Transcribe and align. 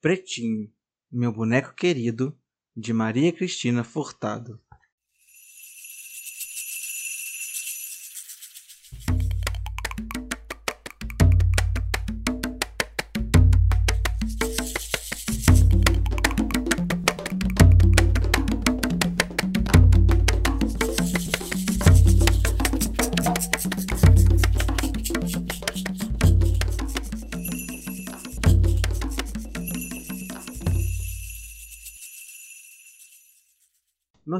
Pretinho, 0.00 0.72
meu 1.12 1.30
boneco 1.30 1.74
querido, 1.74 2.34
de 2.74 2.90
Maria 2.90 3.30
Cristina 3.34 3.84
Furtado. 3.84 4.58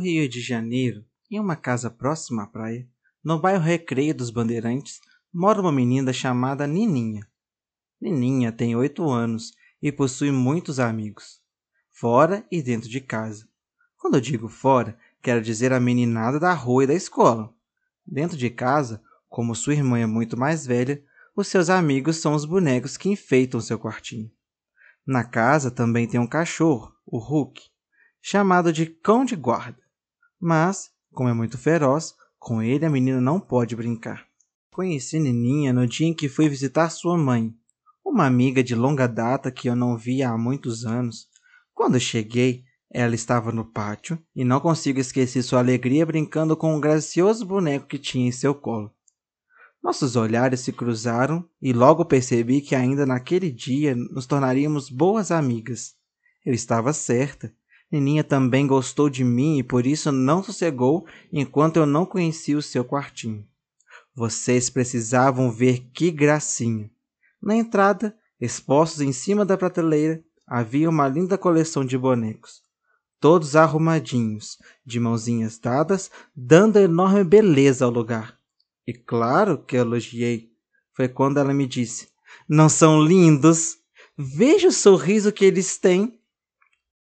Rio 0.00 0.26
de 0.26 0.40
Janeiro, 0.40 1.04
em 1.30 1.38
uma 1.38 1.54
casa 1.54 1.90
próxima 1.90 2.44
à 2.44 2.46
praia, 2.46 2.88
no 3.22 3.38
bairro 3.38 3.62
Recreio 3.62 4.14
dos 4.14 4.30
Bandeirantes, 4.30 4.98
mora 5.32 5.60
uma 5.60 5.70
menina 5.70 6.10
chamada 6.10 6.66
Nininha. 6.66 7.28
Nininha 8.00 8.50
tem 8.50 8.74
oito 8.74 9.10
anos 9.10 9.52
e 9.82 9.92
possui 9.92 10.32
muitos 10.32 10.80
amigos, 10.80 11.42
fora 11.92 12.46
e 12.50 12.62
dentro 12.62 12.88
de 12.88 12.98
casa. 12.98 13.46
Quando 13.98 14.14
eu 14.14 14.22
digo 14.22 14.48
fora, 14.48 14.98
quero 15.20 15.42
dizer 15.42 15.70
a 15.70 15.78
meninada 15.78 16.40
da 16.40 16.54
rua 16.54 16.84
e 16.84 16.86
da 16.86 16.94
escola. 16.94 17.54
Dentro 18.06 18.38
de 18.38 18.48
casa, 18.48 19.02
como 19.28 19.54
sua 19.54 19.74
irmã 19.74 19.98
é 19.98 20.06
muito 20.06 20.34
mais 20.34 20.66
velha, 20.66 21.04
os 21.36 21.46
seus 21.46 21.68
amigos 21.68 22.16
são 22.16 22.34
os 22.34 22.46
bonecos 22.46 22.96
que 22.96 23.10
enfeitam 23.10 23.60
seu 23.60 23.78
quartinho. 23.78 24.32
Na 25.06 25.24
casa 25.24 25.70
também 25.70 26.08
tem 26.08 26.18
um 26.18 26.26
cachorro, 26.26 26.90
o 27.04 27.18
Hulk, 27.18 27.60
chamado 28.22 28.72
de 28.72 28.86
cão 28.86 29.26
de 29.26 29.36
guarda. 29.36 29.79
Mas, 30.40 30.90
como 31.12 31.28
é 31.28 31.34
muito 31.34 31.58
feroz, 31.58 32.14
com 32.38 32.62
ele 32.62 32.86
a 32.86 32.90
menina 32.90 33.20
não 33.20 33.38
pode 33.38 33.76
brincar. 33.76 34.26
Conheci 34.72 35.18
Nininha 35.18 35.72
no 35.72 35.86
dia 35.86 36.06
em 36.06 36.14
que 36.14 36.28
fui 36.28 36.48
visitar 36.48 36.88
sua 36.88 37.18
mãe, 37.18 37.54
uma 38.04 38.24
amiga 38.24 38.62
de 38.62 38.74
longa 38.74 39.06
data 39.06 39.50
que 39.50 39.68
eu 39.68 39.76
não 39.76 39.96
via 39.96 40.30
há 40.30 40.38
muitos 40.38 40.86
anos. 40.86 41.28
Quando 41.74 42.00
cheguei, 42.00 42.64
ela 42.90 43.14
estava 43.14 43.52
no 43.52 43.64
pátio 43.64 44.18
e 44.34 44.44
não 44.44 44.58
consigo 44.58 44.98
esquecer 44.98 45.42
sua 45.42 45.60
alegria 45.60 46.06
brincando 46.06 46.56
com 46.56 46.74
um 46.74 46.80
gracioso 46.80 47.44
boneco 47.44 47.86
que 47.86 47.98
tinha 47.98 48.26
em 48.26 48.32
seu 48.32 48.54
colo. 48.54 48.90
Nossos 49.82 50.16
olhares 50.16 50.60
se 50.60 50.72
cruzaram 50.72 51.48
e 51.60 51.72
logo 51.72 52.04
percebi 52.04 52.60
que 52.60 52.74
ainda 52.74 53.06
naquele 53.06 53.50
dia 53.50 53.94
nos 53.94 54.26
tornaríamos 54.26 54.90
boas 54.90 55.30
amigas. 55.30 55.94
Eu 56.44 56.52
estava 56.52 56.92
certa. 56.92 57.54
Nininha 57.90 58.22
também 58.22 58.66
gostou 58.66 59.10
de 59.10 59.24
mim 59.24 59.58
e 59.58 59.62
por 59.62 59.86
isso 59.86 60.12
não 60.12 60.42
sossegou 60.42 61.06
enquanto 61.32 61.76
eu 61.76 61.86
não 61.86 62.06
conhecia 62.06 62.56
o 62.56 62.62
seu 62.62 62.84
quartinho. 62.84 63.44
Vocês 64.14 64.70
precisavam 64.70 65.50
ver 65.50 65.90
que 65.92 66.10
gracinha. 66.10 66.90
Na 67.42 67.56
entrada, 67.56 68.14
expostos 68.40 69.00
em 69.00 69.12
cima 69.12 69.44
da 69.44 69.56
prateleira, 69.56 70.22
havia 70.46 70.88
uma 70.90 71.08
linda 71.08 71.38
coleção 71.38 71.84
de 71.84 71.96
bonecos, 71.96 72.62
todos 73.18 73.56
arrumadinhos, 73.56 74.58
de 74.84 75.00
mãozinhas 75.00 75.58
dadas, 75.58 76.10
dando 76.34 76.78
enorme 76.78 77.24
beleza 77.24 77.84
ao 77.84 77.90
lugar. 77.90 78.38
E 78.86 78.92
claro 78.92 79.58
que 79.58 79.76
elogiei. 79.76 80.50
Foi 80.94 81.08
quando 81.08 81.38
ela 81.38 81.54
me 81.54 81.66
disse: 81.66 82.08
Não 82.48 82.68
são 82.68 83.00
lindos? 83.00 83.76
Veja 84.18 84.68
o 84.68 84.72
sorriso 84.72 85.32
que 85.32 85.44
eles 85.44 85.78
têm. 85.78 86.19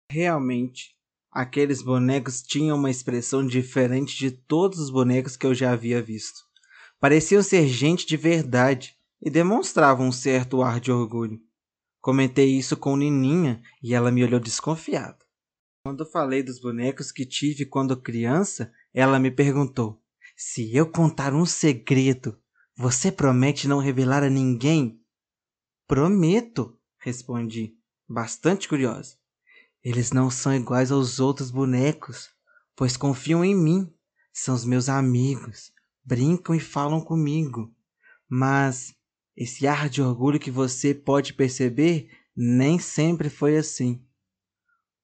Realmente, 0.09 0.95
aqueles 1.29 1.81
bonecos 1.81 2.41
tinham 2.41 2.77
uma 2.77 2.89
expressão 2.89 3.45
diferente 3.45 4.17
de 4.17 4.31
todos 4.31 4.79
os 4.79 4.89
bonecos 4.89 5.35
que 5.35 5.45
eu 5.45 5.53
já 5.53 5.71
havia 5.71 6.01
visto. 6.01 6.39
Pareciam 6.99 7.43
ser 7.43 7.67
gente 7.67 8.05
de 8.07 8.15
verdade 8.15 8.97
e 9.21 9.29
demonstravam 9.29 10.07
um 10.07 10.11
certo 10.11 10.63
ar 10.63 10.79
de 10.79 10.91
orgulho. 10.91 11.39
Comentei 12.01 12.57
isso 12.57 12.77
com 12.77 12.95
Nininha 12.95 13.61
e 13.83 13.93
ela 13.93 14.11
me 14.11 14.23
olhou 14.23 14.39
desconfiada. 14.39 15.17
Quando 15.85 16.05
falei 16.05 16.41
dos 16.41 16.59
bonecos 16.59 17.11
que 17.11 17.25
tive 17.25 17.65
quando 17.65 18.01
criança, 18.01 18.71
ela 18.93 19.19
me 19.19 19.29
perguntou: 19.29 20.01
Se 20.35 20.73
eu 20.73 20.89
contar 20.89 21.33
um 21.33 21.45
segredo, 21.45 22.39
você 22.77 23.11
promete 23.11 23.67
não 23.67 23.79
revelar 23.79 24.23
a 24.23 24.29
ninguém? 24.29 25.01
Prometo, 25.85 26.79
respondi, 26.99 27.77
bastante 28.07 28.67
curiosa. 28.69 29.16
Eles 29.89 30.11
não 30.11 30.29
são 30.29 30.53
iguais 30.53 30.91
aos 30.91 31.17
outros 31.17 31.49
bonecos, 31.49 32.29
pois 32.75 32.97
confiam 32.97 33.41
em 33.45 33.55
mim. 33.55 33.89
São 34.33 34.53
os 34.53 34.65
meus 34.65 34.89
amigos, 34.89 35.71
brincam 36.03 36.53
e 36.53 36.59
falam 36.59 36.99
comigo. 36.99 37.73
Mas 38.29 38.93
esse 39.33 39.65
ar 39.65 39.87
de 39.87 40.01
orgulho 40.01 40.41
que 40.41 40.51
você 40.51 40.93
pode 40.93 41.33
perceber 41.33 42.09
nem 42.35 42.77
sempre 42.77 43.29
foi 43.29 43.55
assim. 43.55 44.03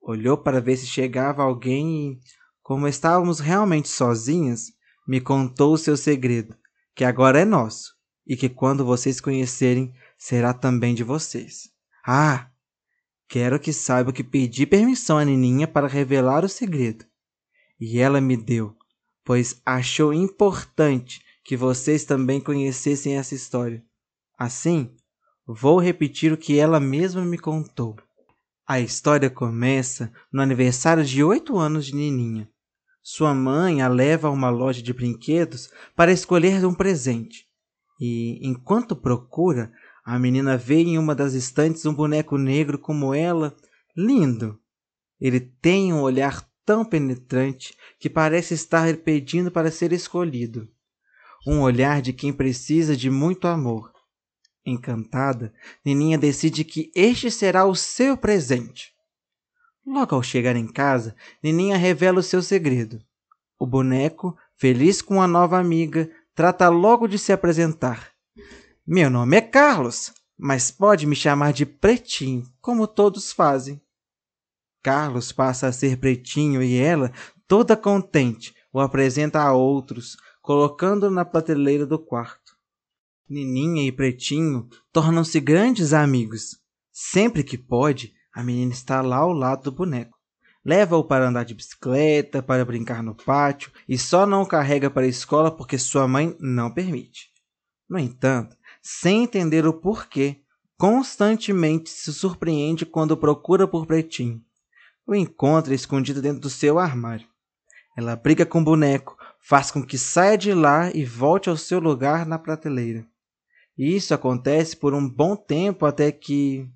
Olhou 0.02 0.38
para 0.38 0.60
ver 0.60 0.76
se 0.76 0.86
chegava 0.86 1.42
alguém 1.42 2.12
e, 2.12 2.20
como 2.62 2.86
estávamos 2.86 3.40
realmente 3.40 3.88
sozinhas, 3.88 4.74
me 5.08 5.22
contou 5.22 5.76
o 5.76 5.78
seu 5.78 5.96
segredo, 5.96 6.58
que 6.94 7.06
agora 7.06 7.40
é 7.40 7.46
nosso 7.46 7.94
e 8.28 8.36
que 8.36 8.50
quando 8.50 8.84
vocês 8.84 9.22
conhecerem 9.22 9.94
será 10.18 10.54
também 10.54 10.94
de 10.94 11.06
vocês. 11.06 11.70
Ah, 12.06 12.52
Quero 13.28 13.60
que 13.60 13.74
saiba 13.74 14.14
que 14.14 14.24
pedi 14.24 14.66
permissão 14.66 15.18
à 15.18 15.26
Nininha 15.26 15.68
para 15.68 15.88
revelar 15.88 16.46
o 16.46 16.50
segredo. 16.50 17.06
E 17.80 18.00
ela 18.00 18.22
me 18.22 18.38
deu, 18.38 18.76
pois 19.24 19.62
achou 19.66 20.14
importante 20.14 21.22
que 21.44 21.58
vocês 21.58 22.06
também 22.06 22.40
conhecessem 22.40 23.18
essa 23.18 23.36
história. 23.36 23.84
Assim, 24.38 24.96
vou 25.46 25.80
repetir 25.80 26.32
o 26.32 26.38
que 26.38 26.58
ela 26.58 26.80
mesma 26.80 27.24
me 27.26 27.38
contou. 27.38 27.96
A 28.66 28.80
história 28.80 29.30
começa 29.30 30.12
no 30.32 30.42
aniversário 30.42 31.04
de 31.04 31.24
oito 31.24 31.58
anos 31.58 31.86
de 31.86 31.96
Nininha. 31.96 32.50
Sua 33.02 33.34
mãe 33.34 33.82
a 33.82 33.90
leva 33.90 34.30
a 34.30 34.32
uma 34.32 34.50
loja 34.50 34.82
de 34.82 34.94
brinquedos 34.94 35.70
para 35.94 36.14
escolher 36.14 36.66
um 36.66 36.74
presente. 36.74 37.46
E, 38.00 38.40
enquanto 38.42 38.96
procura, 38.96 39.72
a 40.04 40.20
menina 40.20 40.58
vê 40.58 40.82
em 40.82 40.98
uma 40.98 41.16
das 41.16 41.34
estantes 41.34 41.86
um 41.86 41.94
boneco 41.94 42.38
negro 42.38 42.78
como 42.78 43.14
ela, 43.14 43.56
lindo. 43.96 44.60
Ele 45.20 45.40
tem 45.40 45.94
um 45.94 46.02
olhar 46.02 46.46
tão 46.66 46.84
penetrante 46.84 47.74
que 48.00 48.10
parece 48.10 48.54
estar 48.54 48.98
pedindo 48.98 49.50
para 49.50 49.72
ser 49.72 49.94
escolhido. 49.94 50.68
Um 51.48 51.62
olhar 51.62 52.02
de 52.02 52.12
quem 52.12 52.34
precisa 52.34 52.98
de 52.98 53.10
muito 53.10 53.48
amor. 53.48 53.94
Encantada, 54.66 55.54
Nininha 55.86 56.18
decide 56.18 56.64
que 56.64 56.92
este 56.96 57.32
será 57.32 57.66
o 57.66 57.76
seu 57.76 58.18
presente. 58.18 58.94
Logo 59.86 60.16
ao 60.16 60.24
chegar 60.24 60.56
em 60.56 60.68
casa, 60.68 61.16
Nininha 61.42 61.78
revela 61.78 62.20
o 62.20 62.24
seu 62.24 62.42
segredo. 62.42 63.02
O 63.60 63.66
boneco, 63.66 64.38
feliz 64.58 65.02
com 65.02 65.22
a 65.22 65.28
nova 65.28 65.60
amiga, 65.60 66.10
trata 66.34 66.70
logo 66.70 67.08
de 67.08 67.20
se 67.20 67.32
apresentar. 67.34 68.13
Meu 68.86 69.10
nome 69.10 69.38
é 69.38 69.42
Carlos, 69.42 70.12
mas 70.38 70.70
pode 70.70 71.08
me 71.08 71.16
chamar 71.16 71.54
de 71.54 71.66
Pretinho, 71.66 72.44
como 72.60 72.86
todos 72.86 73.32
fazem. 73.32 73.82
Carlos 74.82 75.32
passa 75.32 75.68
a 75.68 75.72
ser 75.72 75.96
Pretinho 75.96 76.62
e 76.62 76.76
ela, 76.76 77.10
toda 77.48 77.78
contente, 77.78 78.54
o 78.74 78.82
apresenta 78.82 79.42
a 79.42 79.54
outros, 79.54 80.18
colocando-o 80.42 81.10
na 81.10 81.24
prateleira 81.24 81.86
do 81.86 81.98
quarto. 81.98 82.58
Nininha 83.30 83.88
e 83.88 83.92
Pretinho 83.92 84.68
tornam-se 84.92 85.40
grandes 85.40 85.94
amigos. 85.94 86.60
Sempre 86.92 87.42
que 87.42 87.58
pode, 87.58 88.14
a 88.34 88.44
menina 88.44 88.74
está 88.74 89.02
lá 89.02 89.20
ao 89.20 89.32
lado 89.32 89.64
do 89.64 89.72
boneco. 89.72 90.18
Leva-o 90.66 91.06
para 91.06 91.30
andar 91.30 91.46
de 91.46 91.54
bicicleta, 91.54 92.44
para 92.44 92.66
brincar 92.66 93.02
no 93.02 93.16
pátio 93.16 93.72
e 93.88 93.98
só 93.98 94.26
não 94.26 94.42
o 94.42 94.46
carrega 94.46 94.90
para 94.90 95.06
a 95.06 95.10
escola 95.10 95.50
porque 95.50 95.78
sua 95.78 96.06
mãe 96.06 96.36
não 96.38 96.70
permite. 96.70 97.33
No 97.90 98.00
entanto, 98.00 98.56
sem 98.82 99.24
entender 99.24 99.66
o 99.66 99.74
porquê, 99.74 100.42
constantemente 100.78 101.90
se 101.90 102.14
surpreende 102.14 102.86
quando 102.86 103.18
procura 103.18 103.68
por 103.68 103.86
Pretinho. 103.86 104.44
O 105.06 105.14
encontra 105.14 105.74
escondido 105.74 106.22
dentro 106.22 106.42
do 106.42 106.50
seu 106.50 106.80
armário. 106.80 107.28
Ela 107.96 108.16
briga 108.16 108.46
com 108.46 108.62
o 108.62 108.64
boneco, 108.64 109.18
faz 109.40 109.70
com 109.70 109.86
que 109.86 109.98
saia 109.98 110.38
de 110.38 110.54
lá 110.54 110.90
e 110.92 111.06
volte 111.06 111.50
ao 111.50 111.58
seu 111.58 111.80
lugar 111.80 112.26
na 112.26 112.40
prateleira. 112.40 113.06
Isso 113.78 114.14
acontece 114.14 114.76
por 114.78 114.94
um 114.94 115.08
bom 115.08 115.36
tempo 115.36 115.86
até 115.86 116.12
que. 116.12 116.70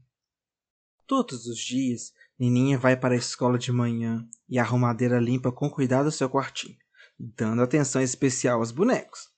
Todos 1.05 1.45
os 1.45 1.57
dias, 1.57 2.11
Nininha 2.37 2.77
vai 2.77 2.97
para 2.97 3.13
a 3.13 3.17
escola 3.17 3.57
de 3.57 3.71
manhã 3.71 4.27
e 4.47 4.59
a 4.59 4.63
arrumadeira 4.63 5.19
limpa 5.19 5.51
com 5.51 5.69
cuidado 5.69 6.07
o 6.07 6.11
seu 6.11 6.29
quartinho, 6.29 6.77
dando 7.17 7.61
atenção 7.61 8.01
especial 8.01 8.59
aos 8.59 8.71
bonecos. 8.71 9.29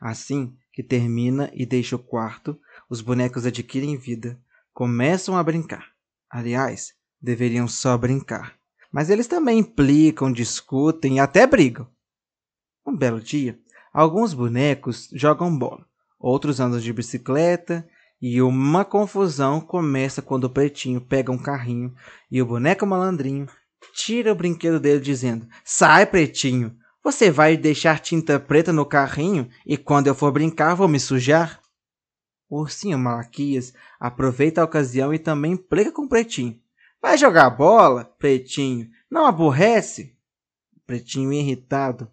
Assim, 0.00 0.56
que 0.74 0.82
termina 0.82 1.50
e 1.54 1.64
deixa 1.64 1.94
o 1.94 2.00
quarto, 2.00 2.58
os 2.90 3.00
bonecos 3.00 3.46
adquirem 3.46 3.96
vida, 3.96 4.38
começam 4.72 5.36
a 5.36 5.42
brincar. 5.42 5.92
Aliás, 6.28 6.92
deveriam 7.22 7.68
só 7.68 7.96
brincar. 7.96 8.58
Mas 8.92 9.08
eles 9.08 9.28
também 9.28 9.60
implicam, 9.60 10.32
discutem 10.32 11.16
e 11.16 11.20
até 11.20 11.46
brigam. 11.46 11.88
Um 12.84 12.96
belo 12.96 13.20
dia, 13.20 13.58
alguns 13.92 14.34
bonecos 14.34 15.08
jogam 15.12 15.56
bola, 15.56 15.86
outros 16.18 16.58
andam 16.58 16.80
de 16.80 16.92
bicicleta 16.92 17.88
e 18.20 18.42
uma 18.42 18.84
confusão 18.84 19.60
começa 19.60 20.20
quando 20.20 20.44
o 20.44 20.50
pretinho 20.50 21.00
pega 21.00 21.30
um 21.30 21.38
carrinho 21.38 21.94
e 22.30 22.42
o 22.42 22.46
boneco 22.46 22.84
malandrinho 22.84 23.46
tira 23.94 24.32
o 24.32 24.34
brinquedo 24.34 24.80
dele 24.80 25.00
dizendo: 25.00 25.46
Sai, 25.64 26.04
pretinho! 26.04 26.76
Você 27.04 27.30
vai 27.30 27.54
deixar 27.54 28.00
tinta 28.00 28.40
preta 28.40 28.72
no 28.72 28.86
carrinho 28.86 29.50
e 29.66 29.76
quando 29.76 30.06
eu 30.06 30.14
for 30.14 30.32
brincar 30.32 30.74
vou 30.74 30.88
me 30.88 30.98
sujar? 30.98 31.60
O 32.48 32.60
ursinho 32.60 32.98
Malaquias 32.98 33.74
aproveita 34.00 34.62
a 34.62 34.64
ocasião 34.64 35.12
e 35.12 35.18
também 35.18 35.52
implica 35.52 35.92
com 35.92 36.04
o 36.04 36.08
pretinho. 36.08 36.58
Vai 37.02 37.18
jogar 37.18 37.50
bola, 37.50 38.06
pretinho? 38.18 38.90
Não 39.10 39.26
aborrece? 39.26 40.16
Pretinho 40.86 41.30
irritado 41.30 42.10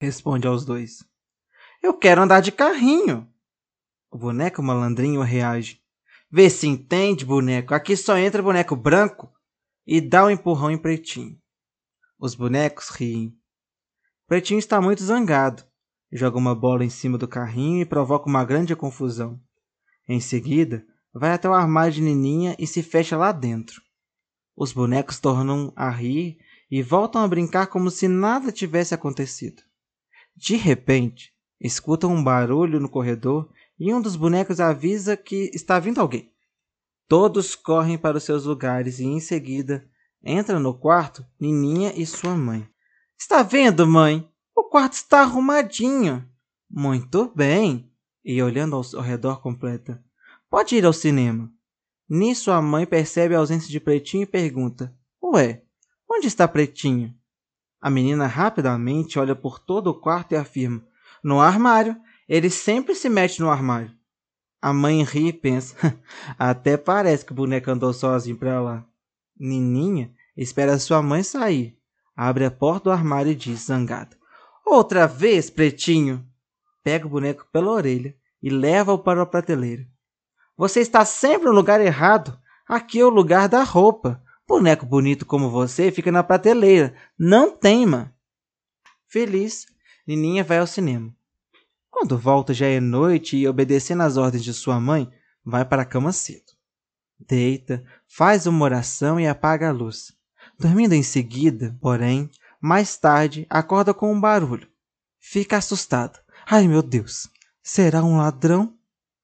responde 0.00 0.46
aos 0.46 0.64
dois. 0.64 1.04
Eu 1.82 1.92
quero 1.92 2.22
andar 2.22 2.40
de 2.40 2.52
carrinho. 2.52 3.28
O 4.12 4.16
boneco 4.16 4.62
malandrinho 4.62 5.22
reage. 5.22 5.82
Vê 6.30 6.48
se 6.48 6.68
entende, 6.68 7.24
boneco. 7.24 7.74
Aqui 7.74 7.96
só 7.96 8.16
entra 8.16 8.42
boneco 8.42 8.76
branco. 8.76 9.28
E 9.84 10.00
dá 10.00 10.24
um 10.24 10.30
empurrão 10.30 10.70
em 10.70 10.78
pretinho. 10.78 11.36
Os 12.16 12.36
bonecos 12.36 12.90
riem. 12.90 13.39
Pretinho 14.30 14.60
está 14.60 14.80
muito 14.80 15.02
zangado. 15.02 15.64
Joga 16.12 16.38
uma 16.38 16.54
bola 16.54 16.84
em 16.84 16.88
cima 16.88 17.18
do 17.18 17.26
carrinho 17.26 17.82
e 17.82 17.84
provoca 17.84 18.28
uma 18.28 18.44
grande 18.44 18.76
confusão. 18.76 19.40
Em 20.08 20.20
seguida, 20.20 20.86
vai 21.12 21.32
até 21.32 21.48
o 21.48 21.52
armário 21.52 21.94
de 21.94 22.00
Nininha 22.00 22.54
e 22.56 22.64
se 22.64 22.80
fecha 22.80 23.16
lá 23.16 23.32
dentro. 23.32 23.82
Os 24.56 24.72
bonecos 24.72 25.18
tornam 25.18 25.72
a 25.74 25.90
rir 25.90 26.38
e 26.70 26.80
voltam 26.80 27.20
a 27.24 27.26
brincar 27.26 27.66
como 27.66 27.90
se 27.90 28.06
nada 28.06 28.52
tivesse 28.52 28.94
acontecido. 28.94 29.64
De 30.36 30.54
repente, 30.54 31.32
escutam 31.60 32.14
um 32.14 32.22
barulho 32.22 32.78
no 32.78 32.88
corredor 32.88 33.50
e 33.80 33.92
um 33.92 34.00
dos 34.00 34.14
bonecos 34.14 34.60
avisa 34.60 35.16
que 35.16 35.50
está 35.52 35.80
vindo 35.80 36.00
alguém. 36.00 36.32
Todos 37.08 37.56
correm 37.56 37.98
para 37.98 38.18
os 38.18 38.22
seus 38.22 38.44
lugares 38.44 39.00
e, 39.00 39.04
em 39.06 39.18
seguida, 39.18 39.84
entra 40.22 40.60
no 40.60 40.72
quarto 40.72 41.26
Nininha 41.40 41.92
e 41.96 42.06
sua 42.06 42.36
mãe. 42.36 42.70
Está 43.20 43.42
vendo, 43.42 43.86
mãe? 43.86 44.26
O 44.56 44.64
quarto 44.64 44.94
está 44.94 45.20
arrumadinho. 45.20 46.26
Muito 46.70 47.30
bem. 47.36 47.92
E 48.24 48.42
olhando 48.42 48.74
ao, 48.74 49.02
redor 49.02 49.42
completa. 49.42 50.02
Pode 50.48 50.74
ir 50.74 50.86
ao 50.86 50.92
cinema. 50.94 51.52
Nisso 52.08 52.50
a 52.50 52.62
mãe 52.62 52.86
percebe 52.86 53.34
a 53.34 53.38
ausência 53.38 53.68
de 53.68 53.78
Pretinho 53.78 54.22
e 54.22 54.26
pergunta: 54.26 54.96
Ué, 55.22 55.62
onde 56.10 56.28
está 56.28 56.48
Pretinho? 56.48 57.14
A 57.78 57.90
menina 57.90 58.26
rapidamente 58.26 59.18
olha 59.18 59.36
por 59.36 59.58
todo 59.58 59.88
o 59.88 60.00
quarto 60.00 60.32
e 60.32 60.36
afirma: 60.36 60.82
No 61.22 61.40
armário. 61.40 62.00
Ele 62.26 62.48
sempre 62.48 62.94
se 62.94 63.10
mete 63.10 63.40
no 63.40 63.50
armário. 63.50 63.92
A 64.62 64.72
mãe 64.72 65.02
ri 65.02 65.28
e 65.28 65.32
pensa: 65.32 65.76
Até 66.38 66.78
parece 66.78 67.26
que 67.26 67.32
o 67.32 67.36
boneco 67.36 67.70
andou 67.70 67.92
sozinho 67.92 68.38
para 68.38 68.62
lá. 68.62 68.86
Nininha 69.38 70.10
espera 70.34 70.78
sua 70.78 71.02
mãe 71.02 71.22
sair 71.22 71.79
abre 72.22 72.44
a 72.44 72.50
porta 72.50 72.84
do 72.84 72.90
armário 72.90 73.32
e 73.32 73.34
diz, 73.34 73.60
zangado: 73.60 74.14
Outra 74.66 75.06
vez, 75.06 75.48
pretinho! 75.48 76.22
Pega 76.84 77.06
o 77.06 77.10
boneco 77.10 77.46
pela 77.50 77.70
orelha 77.70 78.14
e 78.42 78.50
leva-o 78.50 78.98
para 78.98 79.22
a 79.22 79.26
prateleira. 79.26 79.86
Você 80.54 80.80
está 80.80 81.02
sempre 81.02 81.48
no 81.48 81.54
lugar 81.54 81.80
errado. 81.80 82.38
Aqui 82.68 83.00
é 83.00 83.04
o 83.06 83.08
lugar 83.08 83.48
da 83.48 83.62
roupa. 83.62 84.22
Boneco 84.46 84.84
bonito 84.84 85.24
como 85.24 85.48
você 85.48 85.90
fica 85.90 86.12
na 86.12 86.22
prateleira. 86.22 86.94
Não 87.18 87.56
teima. 87.56 88.14
Feliz, 89.08 89.64
Nininha 90.06 90.44
vai 90.44 90.58
ao 90.58 90.66
cinema. 90.66 91.14
Quando 91.90 92.18
volta 92.18 92.52
já 92.52 92.66
é 92.66 92.80
noite 92.80 93.38
e, 93.38 93.48
obedecendo 93.48 94.02
às 94.02 94.18
ordens 94.18 94.44
de 94.44 94.52
sua 94.52 94.78
mãe, 94.78 95.10
vai 95.42 95.64
para 95.64 95.82
a 95.82 95.86
cama 95.86 96.12
cedo. 96.12 96.52
Deita, 97.18 97.82
faz 98.06 98.46
uma 98.46 98.64
oração 98.64 99.18
e 99.18 99.26
apaga 99.26 99.70
a 99.70 99.72
luz. 99.72 100.19
Dormindo 100.60 100.92
em 100.92 101.02
seguida, 101.02 101.74
porém, 101.80 102.28
mais 102.60 102.94
tarde 102.94 103.46
acorda 103.48 103.94
com 103.94 104.12
um 104.12 104.20
barulho. 104.20 104.68
Fica 105.18 105.56
assustada. 105.56 106.22
Ai 106.44 106.68
meu 106.68 106.82
Deus, 106.82 107.30
será 107.62 108.04
um 108.04 108.18
ladrão? 108.18 108.76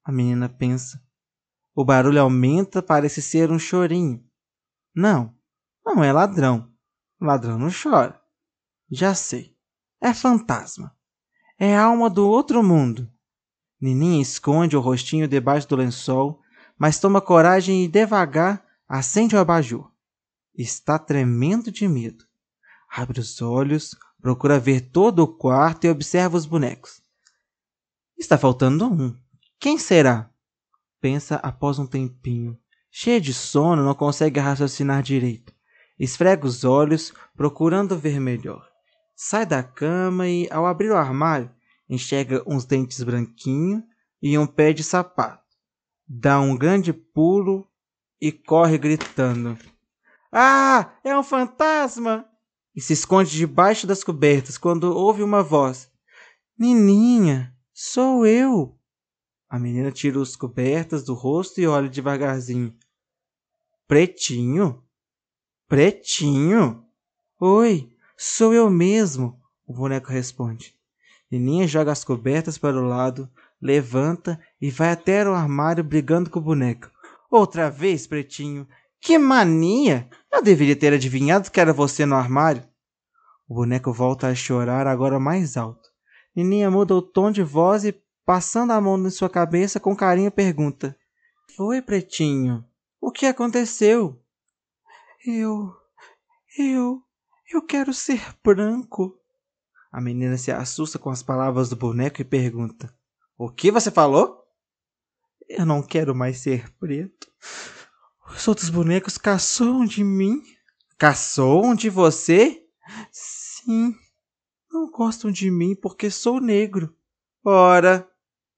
A 0.02 0.10
menina 0.10 0.48
pensa. 0.48 0.98
O 1.74 1.84
barulho 1.84 2.22
aumenta, 2.22 2.82
parece 2.82 3.20
ser 3.20 3.50
um 3.50 3.58
chorinho. 3.58 4.24
Não, 4.94 5.34
não 5.84 6.02
é 6.02 6.10
ladrão. 6.10 6.72
Ladrão 7.20 7.58
não 7.58 7.68
chora. 7.68 8.18
Já 8.90 9.14
sei. 9.14 9.54
É 10.00 10.14
fantasma. 10.14 10.96
É 11.58 11.76
alma 11.76 12.08
do 12.08 12.26
outro 12.26 12.62
mundo. 12.62 13.12
Nininha 13.78 14.22
esconde 14.22 14.74
o 14.74 14.80
rostinho 14.80 15.28
debaixo 15.28 15.68
do 15.68 15.76
lençol, 15.76 16.40
mas 16.78 16.98
toma 16.98 17.20
coragem 17.20 17.84
e 17.84 17.88
devagar 17.88 18.64
acende 18.88 19.36
o 19.36 19.38
abajur. 19.38 19.94
Está 20.56 20.98
tremendo 20.98 21.70
de 21.70 21.86
medo. 21.86 22.24
Abre 22.90 23.20
os 23.20 23.42
olhos, 23.42 23.94
procura 24.22 24.58
ver 24.58 24.80
todo 24.90 25.18
o 25.18 25.28
quarto 25.28 25.84
e 25.84 25.90
observa 25.90 26.36
os 26.36 26.46
bonecos. 26.46 27.02
Está 28.16 28.38
faltando 28.38 28.86
um. 28.86 29.14
Quem 29.60 29.78
será? 29.78 30.30
Pensa 30.98 31.36
após 31.36 31.78
um 31.78 31.86
tempinho. 31.86 32.58
Cheia 32.90 33.20
de 33.20 33.34
sono, 33.34 33.84
não 33.84 33.94
consegue 33.94 34.40
raciocinar 34.40 35.02
direito. 35.02 35.52
Esfrega 35.98 36.46
os 36.46 36.64
olhos, 36.64 37.12
procurando 37.36 37.98
ver 37.98 38.18
melhor. 38.18 38.66
Sai 39.14 39.44
da 39.44 39.62
cama 39.62 40.26
e, 40.26 40.48
ao 40.50 40.66
abrir 40.66 40.90
o 40.90 40.96
armário, 40.96 41.50
enxerga 41.88 42.42
uns 42.46 42.64
dentes 42.64 43.02
branquinhos 43.02 43.82
e 44.22 44.38
um 44.38 44.46
pé 44.46 44.72
de 44.72 44.82
sapato. 44.82 45.44
Dá 46.08 46.40
um 46.40 46.56
grande 46.56 46.94
pulo 46.94 47.68
e 48.18 48.32
corre 48.32 48.78
gritando. 48.78 49.58
Ah, 50.38 50.92
é 51.02 51.18
um 51.18 51.22
fantasma! 51.22 52.28
E 52.74 52.80
se 52.82 52.92
esconde 52.92 53.30
debaixo 53.30 53.86
das 53.86 54.04
cobertas 54.04 54.58
quando 54.58 54.94
ouve 54.94 55.22
uma 55.22 55.42
voz. 55.42 55.90
Nininha, 56.58 57.56
sou 57.72 58.26
eu! 58.26 58.78
A 59.48 59.58
menina 59.58 59.90
tira 59.90 60.20
as 60.20 60.36
cobertas 60.36 61.02
do 61.02 61.14
rosto 61.14 61.58
e 61.58 61.66
olha 61.66 61.88
devagarzinho. 61.88 62.76
Pretinho? 63.88 64.84
Pretinho? 65.66 66.84
Oi, 67.40 67.88
sou 68.14 68.52
eu 68.52 68.68
mesmo, 68.68 69.40
o 69.66 69.72
boneco 69.72 70.10
responde. 70.10 70.74
Nininha 71.30 71.66
joga 71.66 71.92
as 71.92 72.04
cobertas 72.04 72.58
para 72.58 72.76
o 72.76 72.86
lado, 72.86 73.26
levanta 73.58 74.38
e 74.60 74.70
vai 74.70 74.90
até 74.90 75.26
o 75.26 75.32
armário 75.32 75.82
brigando 75.82 76.28
com 76.28 76.40
o 76.40 76.42
boneco. 76.42 76.90
Outra 77.30 77.70
vez, 77.70 78.06
Pretinho, 78.06 78.68
que 79.06 79.18
mania! 79.18 80.10
Eu 80.32 80.42
deveria 80.42 80.74
ter 80.74 80.92
adivinhado 80.92 81.48
que 81.48 81.60
era 81.60 81.72
você 81.72 82.04
no 82.04 82.16
armário. 82.16 82.68
O 83.48 83.54
boneco 83.54 83.92
volta 83.92 84.26
a 84.26 84.34
chorar 84.34 84.88
agora 84.88 85.20
mais 85.20 85.56
alto. 85.56 85.88
Nininha 86.34 86.68
muda 86.72 86.92
o 86.92 87.00
tom 87.00 87.30
de 87.30 87.40
voz 87.40 87.84
e, 87.84 87.92
passando 88.24 88.72
a 88.72 88.80
mão 88.80 88.98
em 88.98 89.10
sua 89.10 89.30
cabeça, 89.30 89.78
com 89.78 89.94
carinho 89.94 90.32
pergunta: 90.32 90.96
Foi, 91.56 91.80
pretinho? 91.80 92.64
O 93.00 93.12
que 93.12 93.26
aconteceu? 93.26 94.20
Eu. 95.24 95.72
Eu. 96.58 97.00
Eu 97.48 97.62
quero 97.62 97.94
ser 97.94 98.20
branco. 98.42 99.16
A 99.92 100.00
menina 100.00 100.36
se 100.36 100.50
assusta 100.50 100.98
com 100.98 101.10
as 101.10 101.22
palavras 101.22 101.68
do 101.68 101.76
boneco 101.76 102.20
e 102.20 102.24
pergunta: 102.24 102.92
O 103.38 103.48
que 103.48 103.70
você 103.70 103.88
falou? 103.88 104.42
Eu 105.48 105.64
não 105.64 105.80
quero 105.80 106.12
mais 106.12 106.38
ser 106.38 106.68
preto. 106.72 107.28
Os 108.28 108.46
outros 108.48 108.68
bonecos 108.68 109.16
caçou 109.18 109.84
de 109.84 110.02
mim. 110.02 110.42
Caçou 110.98 111.74
de 111.74 111.88
você? 111.88 112.66
Sim. 113.10 113.94
Não 114.70 114.90
gostam 114.90 115.30
de 115.30 115.50
mim 115.50 115.74
porque 115.74 116.10
sou 116.10 116.40
negro. 116.40 116.94
Ora, 117.44 118.08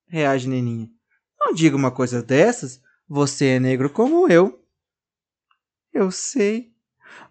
reage 0.06 0.48
Neninha. 0.48 0.90
Não 1.38 1.52
diga 1.52 1.76
uma 1.76 1.90
coisa 1.90 2.22
dessas. 2.22 2.80
Você 3.08 3.46
é 3.46 3.60
negro 3.60 3.90
como 3.90 4.30
eu. 4.30 4.62
Eu 5.92 6.10
sei, 6.10 6.72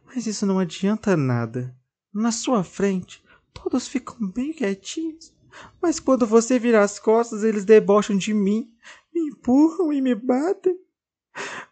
mas 0.05 0.25
isso 0.25 0.45
não 0.45 0.59
adianta 0.59 1.15
nada. 1.15 1.75
Na 2.13 2.31
sua 2.31 2.63
frente, 2.63 3.23
todos 3.53 3.87
ficam 3.87 4.17
bem 4.31 4.53
quietinhos. 4.53 5.33
Mas 5.81 5.99
quando 5.99 6.25
você 6.25 6.57
vira 6.59 6.83
as 6.83 6.99
costas, 6.99 7.43
eles 7.43 7.65
debocham 7.65 8.17
de 8.17 8.33
mim, 8.33 8.73
me 9.13 9.21
empurram 9.29 9.91
e 9.91 10.01
me 10.01 10.15
batem. 10.15 10.79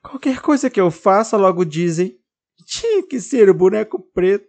Qualquer 0.02 0.42
coisa 0.42 0.70
que 0.70 0.80
eu 0.80 0.92
faça, 0.92 1.38
logo 1.38 1.66
dizem. 1.66 2.20
Tinha 2.66 3.06
que 3.06 3.20
ser 3.20 3.50
o 3.50 3.54
boneco 3.54 4.00
preto. 4.00 4.48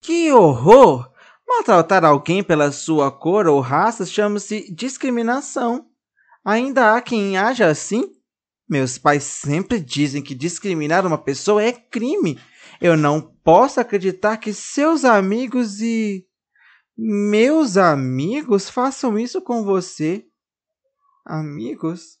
Que 0.00 0.32
horror! 0.32 1.10
Maltratar 1.46 2.04
alguém 2.04 2.42
pela 2.42 2.72
sua 2.72 3.10
cor 3.12 3.46
ou 3.46 3.60
raça 3.60 4.06
chama-se 4.06 4.72
discriminação. 4.74 5.86
Ainda 6.44 6.94
há 6.94 7.00
quem 7.00 7.36
haja 7.36 7.66
assim? 7.66 8.12
Meus 8.68 8.96
pais 8.98 9.24
sempre 9.24 9.78
dizem 9.78 10.22
que 10.22 10.34
discriminar 10.34 11.06
uma 11.06 11.18
pessoa 11.18 11.62
é 11.62 11.72
crime. 11.72 12.40
Eu 12.80 12.96
não 12.96 13.20
posso 13.20 13.78
acreditar 13.78 14.38
que 14.38 14.52
seus 14.52 15.04
amigos 15.04 15.80
e. 15.80 16.26
Meus 16.96 17.76
amigos 17.76 18.70
façam 18.70 19.18
isso 19.18 19.42
com 19.42 19.64
você. 19.64 20.26
Amigos? 21.24 22.18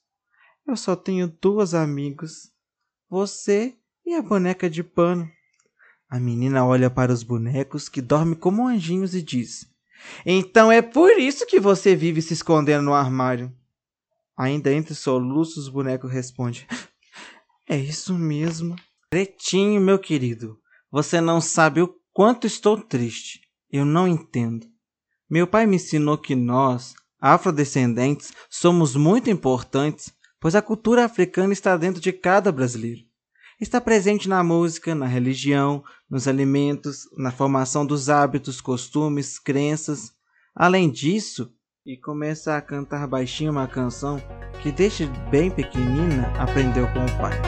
Eu 0.66 0.76
só 0.76 0.96
tenho 0.96 1.28
duas 1.40 1.74
amigos. 1.74 2.50
Você 3.08 3.76
e 4.04 4.14
a 4.14 4.22
boneca 4.22 4.68
de 4.68 4.82
pano. 4.82 5.30
A 6.08 6.18
menina 6.18 6.64
olha 6.64 6.88
para 6.88 7.12
os 7.12 7.22
bonecos 7.22 7.88
que 7.88 8.00
dormem 8.00 8.34
como 8.34 8.66
anjinhos 8.66 9.14
e 9.14 9.22
diz: 9.22 9.66
Então 10.24 10.70
é 10.70 10.80
por 10.80 11.18
isso 11.18 11.46
que 11.46 11.60
você 11.60 11.94
vive 11.94 12.22
se 12.22 12.32
escondendo 12.32 12.84
no 12.84 12.94
armário. 12.94 13.52
Ainda 14.36 14.72
entre 14.72 14.94
soluços, 14.94 15.68
o 15.68 15.72
boneco 15.72 16.06
responde: 16.06 16.66
É 17.68 17.76
isso 17.76 18.14
mesmo. 18.14 18.76
Pretinho, 19.10 19.80
meu 19.80 19.98
querido, 19.98 20.58
você 20.90 21.20
não 21.20 21.40
sabe 21.40 21.82
o 21.82 21.94
quanto 22.12 22.46
estou 22.46 22.80
triste. 22.80 23.40
Eu 23.70 23.84
não 23.84 24.08
entendo. 24.08 24.66
Meu 25.28 25.46
pai 25.46 25.66
me 25.66 25.76
ensinou 25.76 26.18
que 26.18 26.34
nós, 26.34 26.94
afrodescendentes, 27.20 28.32
somos 28.50 28.96
muito 28.96 29.30
importantes, 29.30 30.12
pois 30.44 30.54
a 30.54 30.60
cultura 30.60 31.06
africana 31.06 31.54
está 31.54 31.74
dentro 31.74 32.02
de 32.02 32.12
cada 32.12 32.52
brasileiro. 32.52 33.00
Está 33.58 33.80
presente 33.80 34.28
na 34.28 34.44
música, 34.44 34.94
na 34.94 35.06
religião, 35.06 35.82
nos 36.10 36.28
alimentos, 36.28 37.08
na 37.16 37.30
formação 37.30 37.86
dos 37.86 38.10
hábitos, 38.10 38.60
costumes, 38.60 39.38
crenças. 39.38 40.12
Além 40.54 40.90
disso, 40.90 41.50
e 41.86 41.96
começa 41.96 42.58
a 42.58 42.60
cantar 42.60 43.06
baixinho 43.06 43.52
uma 43.52 43.66
canção 43.66 44.20
que 44.62 44.70
desde 44.70 45.06
bem 45.30 45.50
pequenina 45.50 46.30
aprendeu 46.38 46.86
com 46.88 47.06
o 47.06 47.18
pai. 47.18 47.40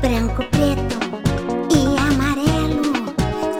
Branco, 0.00 0.42
preto 0.50 0.96
e 1.70 1.98
amarelo, 1.98 2.94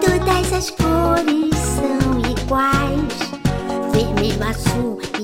todas 0.01 0.51
as 0.51 0.71
cores 0.71 1.55
são 1.59 2.21
iguais. 2.21 3.93
Vermelho, 3.93 4.43
azul 4.45 5.16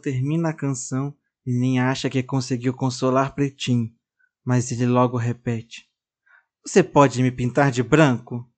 termina 0.00 0.48
a 0.48 0.54
canção, 0.54 1.14
Nininha 1.46 1.90
acha 1.90 2.10
que 2.10 2.22
conseguiu 2.22 2.74
consolar 2.74 3.34
Pretinho, 3.34 3.90
mas 4.44 4.72
ele 4.72 4.86
logo 4.86 5.16
repete: 5.16 5.86
Você 6.64 6.82
pode 6.82 7.22
me 7.22 7.30
pintar 7.30 7.70
de 7.70 7.82
branco? 7.82 8.48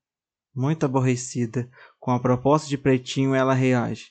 Muito 0.54 0.84
aborrecida 0.84 1.70
com 1.98 2.10
a 2.10 2.20
proposta 2.20 2.68
de 2.68 2.78
Pretinho, 2.78 3.34
ela 3.34 3.54
reage: 3.54 4.06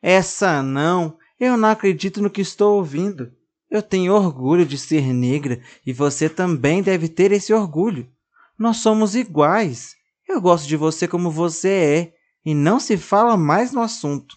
Essa 0.00 0.62
não! 0.62 1.18
Eu 1.38 1.56
não 1.56 1.68
acredito 1.68 2.22
no 2.22 2.30
que 2.30 2.40
estou 2.40 2.78
ouvindo. 2.78 3.30
Eu 3.70 3.82
tenho 3.82 4.14
orgulho 4.14 4.64
de 4.64 4.78
ser 4.78 5.12
negra 5.12 5.60
e 5.84 5.92
você 5.92 6.28
também 6.28 6.82
deve 6.82 7.08
ter 7.08 7.30
esse 7.32 7.52
orgulho. 7.52 8.10
Nós 8.58 8.78
somos 8.78 9.14
iguais. 9.14 9.94
Eu 10.26 10.40
gosto 10.40 10.66
de 10.66 10.76
você 10.76 11.06
como 11.06 11.30
você 11.30 11.68
é, 11.68 12.14
e 12.44 12.54
não 12.54 12.80
se 12.80 12.96
fala 12.96 13.36
mais 13.36 13.72
no 13.72 13.82
assunto. 13.82 14.36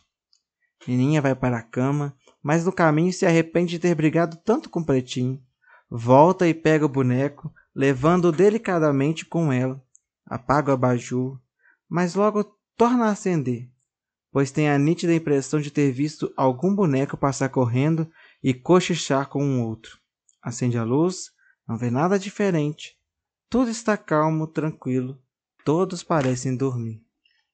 Nininha 0.88 1.22
vai 1.22 1.36
para 1.36 1.58
a 1.58 1.64
cama, 1.64 2.16
mas 2.42 2.66
no 2.66 2.72
caminho 2.72 3.12
se 3.12 3.26
arrepende 3.26 3.72
de 3.72 3.80
ter 3.80 3.96
brigado 3.96 4.38
tanto 4.38 4.70
com 4.70 4.80
o 4.80 4.86
Pretinho. 4.86 5.42
Volta 5.90 6.48
e 6.48 6.54
pega 6.54 6.86
o 6.86 6.90
boneco, 6.90 7.54
levando-o 7.76 8.32
delicadamente 8.32 9.26
com 9.26 9.52
ela. 9.52 9.84
Apaga 10.26 10.72
o 10.72 10.74
abajur, 10.74 11.40
mas 11.88 12.16
logo 12.16 12.44
torna 12.78 13.06
a 13.06 13.12
acender, 13.12 13.70
pois 14.32 14.52
tem 14.52 14.70
a 14.70 14.78
nítida 14.78 15.14
impressão 15.14 15.60
de 15.60 15.72
ter 15.72 15.92
visto 15.92 16.32
algum 16.38 16.74
boneco 16.74 17.18
passar 17.18 17.50
correndo 17.50 18.10
e 18.44 18.54
cochichar 18.54 19.28
com 19.28 19.44
um 19.44 19.66
outro. 19.66 20.00
Acende 20.42 20.78
a 20.78 20.84
luz, 20.84 21.32
não 21.68 21.78
vê 21.78 21.90
nada 21.90 22.18
diferente. 22.18 22.98
Tudo 23.50 23.70
está 23.70 23.98
calmo, 23.98 24.46
tranquilo. 24.48 25.20
Todos 25.66 26.04
parecem 26.04 26.56
dormir. 26.56 27.04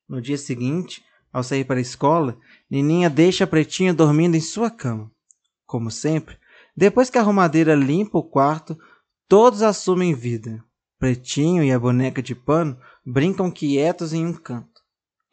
No 0.08 0.22
dia 0.22 0.38
seguinte, 0.38 1.04
ao 1.36 1.44
sair 1.44 1.65
para 1.65 1.80
a 1.80 1.82
escola, 1.82 2.39
Nininha 2.72 3.10
deixa 3.10 3.44
a 3.44 3.48
Pretinha 3.48 3.94
dormindo 3.94 4.38
em 4.38 4.39
sua 4.39 4.72
cama. 4.72 5.12
Como 5.65 5.92
sempre, 5.92 6.38
depois 6.77 7.10
que 7.10 7.18
a 7.18 7.22
arrumadeira 7.22 7.75
limpa 7.75 8.18
o 8.18 8.24
quarto, 8.24 8.80
todos 9.27 9.62
assumem 9.62 10.13
vida. 10.13 10.63
Pretinho 10.98 11.62
e 11.62 11.74
a 11.74 11.77
boneca 11.77 12.24
de 12.24 12.34
pano 12.34 12.80
brincam 13.06 13.51
quietos 13.51 14.13
em 14.13 14.25
um 14.25 14.32
canto, 14.32 14.82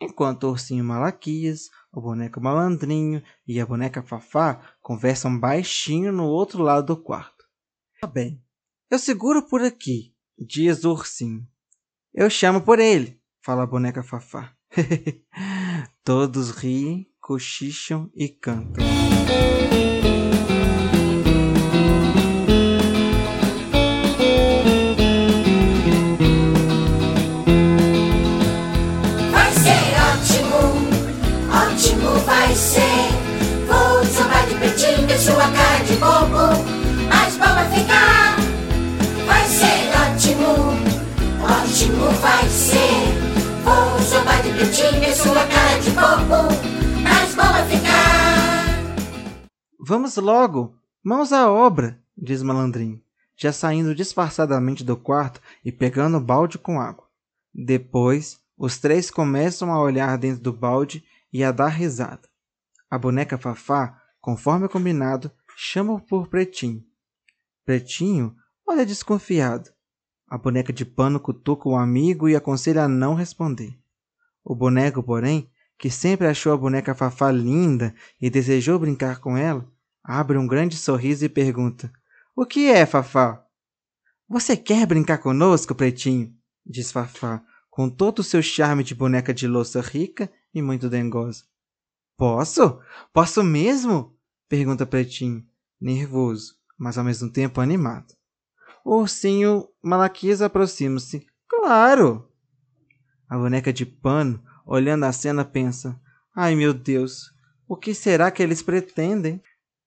enquanto 0.00 0.42
o 0.42 0.50
ursinho 0.50 0.84
Malaquias, 0.84 1.70
o 1.92 2.00
boneco 2.00 2.40
Malandrinho 2.40 3.22
e 3.46 3.60
a 3.60 3.64
boneca 3.64 4.02
Fafá 4.02 4.74
conversam 4.80 5.38
baixinho 5.38 6.10
no 6.10 6.24
outro 6.24 6.64
lado 6.64 6.96
do 6.96 7.00
quarto. 7.00 7.44
Tá 8.00 8.08
bem, 8.08 8.42
eu 8.90 8.98
seguro 8.98 9.40
por 9.40 9.62
aqui, 9.62 10.12
diz 10.36 10.82
o 10.82 10.90
ursinho. 10.90 11.46
Eu 12.12 12.28
chamo 12.28 12.60
por 12.60 12.80
ele, 12.80 13.22
fala 13.40 13.62
a 13.62 13.66
boneca 13.66 14.02
Fafá. 14.02 14.52
Todos 16.04 16.50
riem, 16.50 17.06
cochicham 17.20 18.10
e 18.12 18.28
cantam. 18.28 18.84
Ficar. 47.68 48.62
Vamos 49.78 50.16
logo, 50.16 50.76
mãos 51.02 51.32
à 51.32 51.50
obra, 51.50 52.00
diz 52.16 52.42
Malandrinho, 52.42 53.00
já 53.36 53.52
saindo 53.52 53.94
disfarçadamente 53.94 54.84
do 54.84 54.96
quarto 54.96 55.40
e 55.64 55.70
pegando 55.70 56.16
o 56.16 56.20
balde 56.20 56.58
com 56.58 56.80
água. 56.80 57.06
Depois, 57.54 58.40
os 58.56 58.78
três 58.78 59.10
começam 59.10 59.72
a 59.72 59.80
olhar 59.80 60.16
dentro 60.16 60.42
do 60.42 60.52
balde 60.52 61.04
e 61.32 61.42
a 61.42 61.50
dar 61.50 61.68
risada. 61.68 62.28
A 62.90 62.98
boneca 62.98 63.36
Fafá, 63.38 64.00
conforme 64.20 64.68
combinado, 64.68 65.30
chama 65.56 66.00
por 66.00 66.28
Pretinho. 66.28 66.82
Pretinho 67.64 68.34
olha 68.66 68.86
desconfiado. 68.86 69.70
A 70.28 70.38
boneca 70.38 70.72
de 70.72 70.84
pano 70.84 71.20
cutuca 71.20 71.68
o 71.68 71.76
amigo 71.76 72.28
e 72.28 72.34
aconselha 72.34 72.84
a 72.84 72.88
não 72.88 73.14
responder. 73.14 73.78
O 74.44 74.54
boneco, 74.54 75.02
porém, 75.02 75.50
que 75.82 75.90
sempre 75.90 76.28
achou 76.28 76.52
a 76.52 76.56
boneca 76.56 76.94
Fafá 76.94 77.32
linda 77.32 77.92
e 78.20 78.30
desejou 78.30 78.78
brincar 78.78 79.18
com 79.18 79.36
ela, 79.36 79.68
abre 80.00 80.38
um 80.38 80.46
grande 80.46 80.76
sorriso 80.76 81.24
e 81.24 81.28
pergunta: 81.28 81.92
O 82.36 82.46
que 82.46 82.70
é, 82.70 82.86
Fafá? 82.86 83.44
Você 84.28 84.56
quer 84.56 84.86
brincar 84.86 85.18
conosco, 85.18 85.74
Pretinho? 85.74 86.32
diz 86.64 86.92
Fafá, 86.92 87.42
com 87.68 87.90
todo 87.90 88.20
o 88.20 88.22
seu 88.22 88.40
charme 88.40 88.84
de 88.84 88.94
boneca 88.94 89.34
de 89.34 89.48
louça 89.48 89.80
rica 89.80 90.30
e 90.54 90.62
muito 90.62 90.88
dengosa. 90.88 91.42
Posso? 92.16 92.78
Posso 93.12 93.42
mesmo? 93.42 94.16
pergunta 94.48 94.86
Pretinho, 94.86 95.44
nervoso, 95.80 96.54
mas 96.78 96.96
ao 96.96 97.02
mesmo 97.02 97.28
tempo 97.28 97.60
animado. 97.60 98.14
O 98.84 98.98
ursinho 99.00 99.66
Malaquias 99.82 100.42
aproxima-se. 100.42 101.26
Claro! 101.48 102.30
A 103.28 103.36
boneca 103.36 103.72
de 103.72 103.84
pano, 103.84 104.40
olhando 104.66 105.04
a 105.04 105.12
cena, 105.12 105.44
pensa: 105.44 106.00
Ai 106.34 106.54
meu 106.54 106.72
Deus, 106.72 107.32
o 107.68 107.76
que 107.76 107.94
será 107.94 108.30
que 108.30 108.42
eles 108.42 108.62
pretendem? 108.62 109.42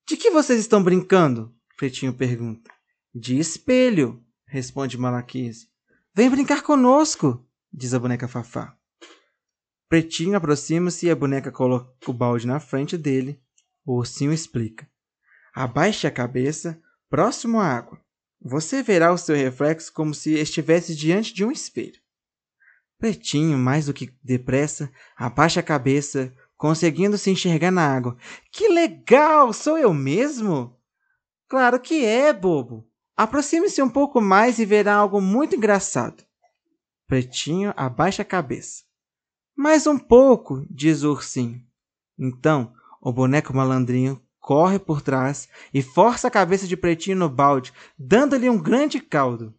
De 0.08 0.15
que 0.15 0.29
vocês 0.29 0.60
estão 0.60 0.84
brincando? 0.84 1.53
Pretinho 1.77 2.13
pergunta. 2.13 2.72
De 3.13 3.39
espelho, 3.39 4.24
responde 4.48 4.98
Malaquias. 4.98 5.67
Vem 6.13 6.29
brincar 6.29 6.62
conosco, 6.62 7.46
diz 7.72 7.94
a 7.94 8.00
boneca 8.00 8.27
Fafá. 8.27 8.75
Pretinho 9.89 10.36
aproxima-se 10.36 11.05
e 11.05 11.12
a 11.12 11.15
boneca 11.15 11.51
coloca 11.51 11.94
o 12.08 12.13
balde 12.13 12.48
na 12.48 12.60
frente 12.60 12.98
dele. 12.98 13.39
O 13.86 13.98
ursinho 13.98 14.34
explica. 14.34 14.89
Abaixe 15.53 16.08
a 16.08 16.12
cabeça, 16.12 16.82
próximo 17.10 17.60
à 17.60 17.67
água. 17.67 18.00
Você 18.41 18.84
verá 18.84 19.12
o 19.12 19.17
seu 19.17 19.36
reflexo 19.36 19.91
como 19.94 20.13
se 20.13 20.34
estivesse 20.34 20.96
diante 20.96 21.34
de 21.34 21.44
um 21.46 21.51
espelho. 21.51 22.00
Pretinho, 23.05 23.55
mais 23.55 23.85
do 23.85 23.93
que 23.93 24.12
depressa, 24.24 24.91
abaixa 25.15 25.59
a 25.59 25.63
cabeça, 25.63 26.33
conseguindo 26.57 27.19
se 27.19 27.29
enxergar 27.29 27.69
na 27.69 27.88
água. 27.88 28.17
Que 28.51 28.67
legal! 28.67 29.53
Sou 29.53 29.77
eu 29.77 29.93
mesmo? 29.93 30.75
Claro 31.47 31.79
que 31.79 32.03
é, 32.03 32.33
bobo. 32.33 32.83
Aproxime-se 33.15 33.79
um 33.79 33.89
pouco 33.89 34.19
mais 34.19 34.57
e 34.57 34.65
verá 34.65 34.95
algo 34.95 35.21
muito 35.21 35.55
engraçado. 35.55 36.24
Pretinho 37.05 37.71
abaixa 37.77 38.24
a 38.24 38.25
cabeça. 38.25 38.81
Mais 39.55 39.85
um 39.85 40.00
pouco, 40.00 40.65
diz 40.67 41.03
o 41.03 41.12
ursinho. 41.12 41.62
Então, 42.17 42.74
o 43.00 43.13
boneco 43.13 43.55
malandrinho 43.55 44.19
corre 44.39 44.79
por 44.79 45.00
trás 45.00 45.47
e 45.71 45.83
força 45.83 46.27
a 46.27 46.31
cabeça 46.31 46.65
de 46.65 46.75
Pretinho 46.75 47.17
no 47.17 47.29
balde, 47.29 47.71
dando-lhe 48.00 48.50
um 48.50 48.57
grande 48.57 49.00
caldo. 49.00 49.53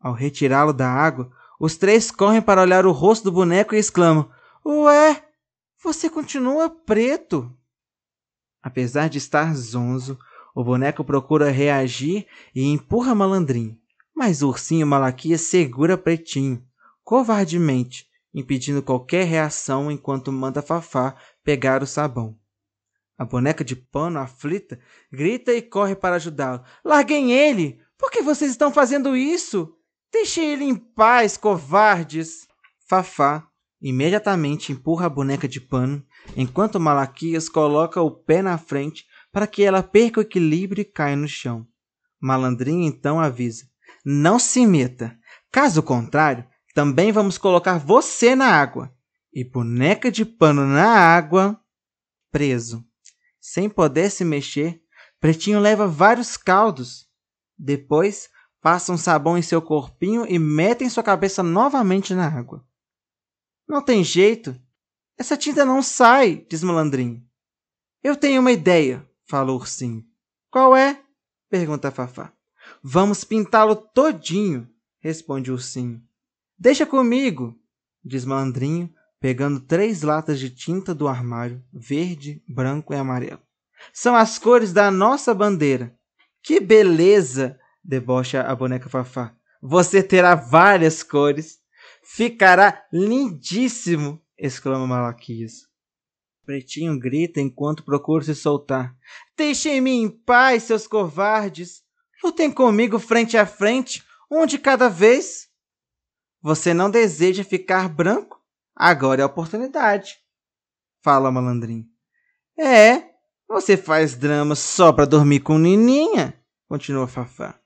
Ao 0.00 0.12
retirá-lo 0.12 0.72
da 0.72 0.90
água, 0.90 1.30
os 1.60 1.76
três 1.76 2.10
correm 2.10 2.40
para 2.40 2.62
olhar 2.62 2.86
o 2.86 2.90
rosto 2.90 3.24
do 3.24 3.32
boneco 3.32 3.74
e 3.74 3.78
exclamam: 3.78 4.30
Ué, 4.64 5.22
você 5.84 6.08
continua 6.08 6.70
preto! 6.70 7.54
Apesar 8.62 9.10
de 9.10 9.18
estar 9.18 9.54
zonzo, 9.54 10.18
o 10.54 10.64
boneco 10.64 11.04
procura 11.04 11.50
reagir 11.50 12.26
e 12.54 12.64
empurra 12.64 13.14
Malandrinho, 13.14 13.78
mas 14.16 14.40
o 14.42 14.48
ursinho 14.48 14.86
Malaquias 14.86 15.42
segura 15.42 15.98
Pretinho, 15.98 16.64
covardemente, 17.04 18.06
impedindo 18.32 18.82
qualquer 18.82 19.26
reação 19.26 19.90
enquanto 19.90 20.32
manda 20.32 20.62
Fafá 20.62 21.14
pegar 21.44 21.82
o 21.82 21.86
sabão. 21.86 22.38
A 23.18 23.24
boneca 23.24 23.62
de 23.62 23.76
pano, 23.76 24.18
aflita, 24.18 24.80
grita 25.12 25.52
e 25.52 25.60
corre 25.60 25.94
para 25.94 26.16
ajudá-lo. 26.16 26.64
Larguem 26.82 27.32
ele! 27.32 27.82
Por 27.98 28.10
que 28.10 28.22
vocês 28.22 28.50
estão 28.50 28.72
fazendo 28.72 29.14
isso? 29.14 29.76
Deixem 30.12 30.50
ele 30.50 30.64
em 30.64 30.74
paz, 30.74 31.36
covardes! 31.36 32.48
Fafá 32.88 33.46
imediatamente 33.80 34.72
empurra 34.72 35.06
a 35.06 35.10
boneca 35.10 35.48
de 35.48 35.60
pano, 35.60 36.04
enquanto 36.36 36.78
Malaquias 36.78 37.48
coloca 37.48 38.02
o 38.02 38.10
pé 38.10 38.42
na 38.42 38.58
frente 38.58 39.06
para 39.32 39.46
que 39.46 39.62
ela 39.62 39.82
perca 39.82 40.20
o 40.20 40.22
equilíbrio 40.22 40.82
e 40.82 40.84
caia 40.84 41.16
no 41.16 41.28
chão. 41.28 41.66
Malandrinho 42.20 42.82
então 42.82 43.18
avisa: 43.18 43.64
Não 44.04 44.38
se 44.38 44.66
meta. 44.66 45.16
Caso 45.50 45.82
contrário, 45.82 46.44
também 46.74 47.10
vamos 47.10 47.38
colocar 47.38 47.78
você 47.78 48.34
na 48.34 48.46
água. 48.46 48.94
E 49.32 49.44
boneca 49.44 50.10
de 50.10 50.24
pano 50.24 50.66
na 50.66 50.90
água, 50.90 51.58
preso. 52.30 52.84
Sem 53.40 53.70
poder 53.70 54.10
se 54.10 54.24
mexer, 54.24 54.82
Pretinho 55.20 55.60
leva 55.60 55.86
vários 55.86 56.36
caldos. 56.36 57.06
Depois, 57.56 58.28
passam 58.60 58.96
sabão 58.96 59.38
em 59.38 59.42
seu 59.42 59.60
corpinho 59.62 60.26
e 60.28 60.38
metem 60.38 60.88
sua 60.88 61.02
cabeça 61.02 61.42
novamente 61.42 62.14
na 62.14 62.26
água. 62.26 62.64
Não 63.68 63.82
tem 63.82 64.02
jeito. 64.02 64.54
Essa 65.16 65.36
tinta 65.36 65.64
não 65.64 65.82
sai, 65.82 66.44
diz 66.48 66.62
Malandrinho. 66.62 67.24
Eu 68.02 68.16
tenho 68.16 68.40
uma 68.40 68.52
ideia, 68.52 69.06
fala 69.26 69.52
o 69.52 69.56
ursinho. 69.56 70.04
Qual 70.50 70.74
é? 70.74 71.00
pergunta 71.48 71.90
Fafá. 71.90 72.32
Vamos 72.82 73.24
pintá-lo 73.24 73.76
todinho, 73.76 74.68
responde 75.00 75.50
o 75.50 75.54
ursinho. 75.54 76.02
Deixa 76.58 76.86
comigo, 76.86 77.58
diz 78.04 78.24
Malandrinho, 78.24 78.92
pegando 79.20 79.60
três 79.60 80.02
latas 80.02 80.38
de 80.38 80.48
tinta 80.48 80.94
do 80.94 81.06
armário, 81.06 81.62
verde, 81.72 82.42
branco 82.48 82.94
e 82.94 82.96
amarelo. 82.96 83.40
São 83.92 84.16
as 84.16 84.38
cores 84.38 84.72
da 84.72 84.90
nossa 84.90 85.34
bandeira. 85.34 85.94
Que 86.42 86.58
beleza! 86.58 87.59
Debocha 87.82 88.42
a 88.42 88.54
boneca 88.54 88.88
Fafá. 88.88 89.34
Você 89.62 90.02
terá 90.02 90.34
várias 90.34 91.02
cores. 91.02 91.58
Ficará 92.02 92.84
lindíssimo! 92.92 94.20
exclama 94.38 94.86
Malaquias. 94.86 95.68
Pretinho 96.44 96.98
grita 96.98 97.40
enquanto 97.40 97.84
procura 97.84 98.24
se 98.24 98.34
soltar. 98.34 98.96
Deixem-me 99.36 99.90
em 99.90 100.08
paz, 100.08 100.64
seus 100.64 100.86
covardes! 100.86 101.82
Lutem 102.22 102.50
comigo 102.50 102.98
frente 102.98 103.36
a 103.36 103.46
frente, 103.46 104.04
um 104.30 104.44
de 104.46 104.58
cada 104.58 104.88
vez. 104.88 105.48
Você 106.42 106.74
não 106.74 106.90
deseja 106.90 107.44
ficar 107.44 107.88
branco? 107.88 108.40
Agora 108.74 109.20
é 109.20 109.24
a 109.24 109.26
oportunidade. 109.26 110.18
Fala, 111.02 111.30
malandrinho. 111.30 111.86
É, 112.58 113.10
você 113.48 113.76
faz 113.76 114.16
drama 114.16 114.54
só 114.54 114.92
pra 114.92 115.04
dormir 115.04 115.40
com 115.40 115.58
Nininha? 115.58 116.34
Continua 116.68 117.06
Fafá. 117.06 117.58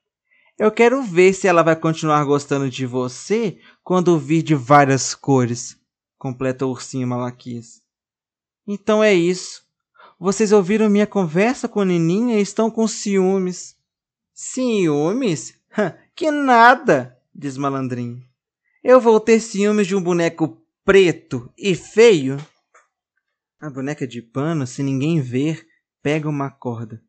Eu 0.57 0.71
quero 0.71 1.03
ver 1.03 1.33
se 1.33 1.49
ela 1.49 1.63
vai 1.63 1.75
continuar 1.75 2.25
gostando 2.25 2.71
de 2.71 2.87
você 2.87 3.59
quando 3.83 4.19
vir 4.19 4.43
de 4.43 4.55
várias 4.55 5.13
cores, 5.13 5.77
completa 6.17 6.65
o 6.65 6.71
ursinho 6.71 7.09
Malaquias. 7.09 7.83
Então 8.67 9.03
é 9.03 9.13
isso. 9.13 9.65
Vocês 10.19 10.53
ouviram 10.53 10.89
minha 10.89 11.09
conversa 11.09 11.69
com 11.69 11.83
Nininha 11.83 12.39
e 12.39 12.43
estão 12.43 12.71
com 12.71 12.87
ciúmes. 12.87 13.77
Ciúmes? 14.33 15.55
que 16.15 16.31
nada, 16.31 17.19
diz 17.35 17.57
Malandrinho. 17.57 18.23
Eu 18.83 19.01
vou 19.01 19.19
ter 19.19 19.41
ciúmes 19.41 19.89
de 19.89 19.97
um 19.97 20.03
boneco 20.03 20.65
preto 20.85 21.53
e 21.59 21.75
feio? 21.75 22.37
A 23.61 23.69
boneca 23.69 24.07
de 24.07 24.23
pano, 24.23 24.67
se 24.67 24.83
ninguém 24.85 25.21
ver, 25.21 25.67
pega 26.01 26.29
uma 26.29 26.51
corda. 26.51 27.03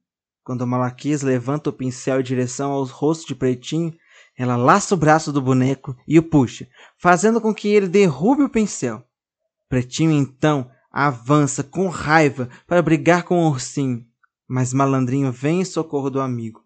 Quando 0.45 0.67
Malaquias 0.67 1.23
levanta 1.23 1.71
o 1.71 1.73
pincel 1.73 2.19
em 2.19 2.23
direção 2.23 2.71
aos 2.71 2.91
rostos 2.91 3.25
de 3.25 3.33
Pretinho, 3.33 3.91
ela 4.37 4.55
laça 4.55 4.93
o 4.93 4.97
braço 4.97 5.33
do 5.33 5.41
boneco 5.41 5.97
e 6.07 6.19
o 6.19 6.23
puxa, 6.23 6.69
fazendo 6.99 7.41
com 7.41 7.51
que 7.51 7.67
ele 7.67 7.87
derrube 7.87 8.43
o 8.43 8.49
pincel. 8.49 9.03
Pretinho 9.67 10.11
então 10.11 10.69
avança 10.91 11.63
com 11.63 11.87
raiva 11.87 12.47
para 12.67 12.83
brigar 12.83 13.23
com 13.23 13.43
o 13.43 13.49
ursinho, 13.49 14.05
mas 14.47 14.71
Malandrinho 14.71 15.31
vem 15.31 15.61
em 15.61 15.65
socorro 15.65 16.11
do 16.11 16.21
amigo. 16.21 16.63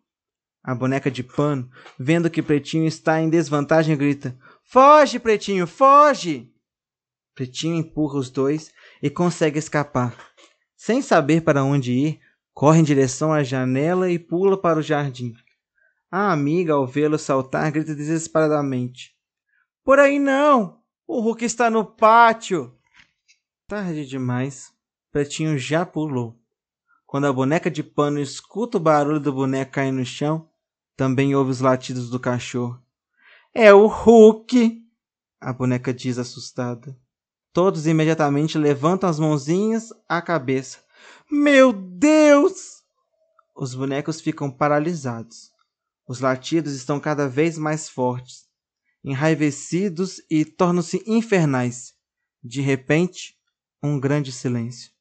A 0.62 0.76
boneca 0.76 1.10
de 1.10 1.24
pano, 1.24 1.72
vendo 1.98 2.30
que 2.30 2.42
Pretinho 2.42 2.86
está 2.86 3.22
em 3.22 3.30
desvantagem, 3.30 3.96
grita: 3.96 4.38
Foge, 4.62 5.20
Pretinho, 5.20 5.66
foge! 5.66 6.52
Pretinho 7.34 7.78
empurra 7.78 8.20
os 8.20 8.30
dois 8.30 8.74
e 9.02 9.10
consegue 9.10 9.58
escapar. 9.58 10.14
Sem 10.76 11.02
saber 11.02 11.44
para 11.44 11.64
onde 11.64 11.94
ir, 11.94 12.20
corre 12.54 12.80
em 12.80 12.84
direção 12.84 13.32
à 13.32 13.44
janela 13.44 14.10
e 14.10 14.20
pula 14.20 14.60
para 14.60 14.80
o 14.80 14.82
jardim. 14.82 15.34
A 16.12 16.32
amiga, 16.32 16.74
ao 16.74 16.88
vê-lo 16.88 17.18
saltar, 17.20 17.72
grita 17.72 17.96
desesperadamente: 17.96 19.16
Por 19.84 20.00
aí 20.00 20.20
não! 20.20 20.80
O 21.08 21.22
Hulk 21.22 21.46
está 21.46 21.70
no 21.70 21.86
pátio! 21.86 22.76
Tarde 23.68 24.06
demais. 24.06 24.72
Pretinho 25.12 25.58
já 25.58 25.86
pulou. 25.86 26.40
Quando 27.06 27.26
a 27.26 27.34
boneca 27.34 27.72
de 27.72 27.82
pano 27.82 28.20
escuta 28.20 28.78
o 28.78 28.80
barulho 28.80 29.20
do 29.20 29.34
boneco 29.34 29.72
cair 29.72 29.92
no 29.92 30.06
chão, 30.06 30.48
também 30.96 31.34
ouve 31.34 31.52
os 31.52 31.62
latidos 31.62 32.10
do 32.10 32.20
cachorro. 32.20 32.80
É 33.54 33.74
o 33.74 33.88
Hulk! 33.88 34.84
A 35.42 35.54
boneca 35.54 35.94
diz 35.94 36.20
assustada. 36.20 36.96
Todos 37.52 37.88
imediatamente 37.88 38.58
levantam 38.58 39.10
as 39.10 39.20
mãozinhas 39.20 39.90
à 40.08 40.22
cabeça. 40.22 40.80
Meu 41.30 41.72
Deus! 41.72 42.84
Os 43.56 43.76
bonecos 43.76 44.22
ficam 44.22 44.50
paralisados. 44.50 45.52
Os 46.08 46.20
latidos 46.20 46.74
estão 46.74 47.00
cada 47.00 47.28
vez 47.28 47.58
mais 47.58 47.90
fortes, 47.90 48.48
enraivecidos 49.04 50.22
e 50.30 50.44
tornam-se 50.44 51.04
infernais. 51.06 51.94
De 52.44 52.62
repente, 52.62 53.38
um 53.84 54.00
grande 54.00 54.32
silêncio. 54.32 54.92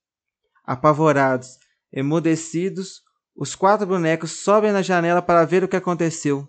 Apavorados, 0.64 1.58
emudecidos, 1.92 3.02
os 3.34 3.54
quatro 3.54 3.86
bonecos 3.86 4.32
sobem 4.32 4.72
na 4.72 4.82
janela 4.82 5.22
para 5.22 5.44
ver 5.44 5.64
o 5.64 5.68
que 5.68 5.76
aconteceu. 5.76 6.48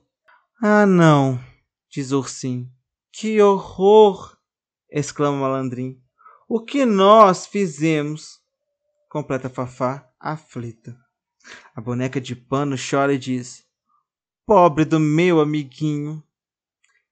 Ah, 0.61 0.85
não! 0.85 1.39
diz 1.89 2.11
ursinho. 2.11 2.69
Que 3.11 3.41
horror! 3.41 4.37
exclama 4.91 5.37
o 5.37 5.41
malandrinho. 5.41 6.01
O 6.47 6.59
que 6.59 6.85
nós 6.85 7.45
fizemos? 7.45 8.38
Completa 9.09 9.49
Fafá, 9.49 10.07
aflita. 10.19 10.95
A 11.75 11.81
boneca 11.81 12.21
de 12.21 12.35
pano 12.35 12.75
chora 12.77 13.11
e 13.11 13.17
diz: 13.17 13.65
Pobre 14.45 14.85
do 14.85 14.99
meu 14.99 15.41
amiguinho. 15.41 16.23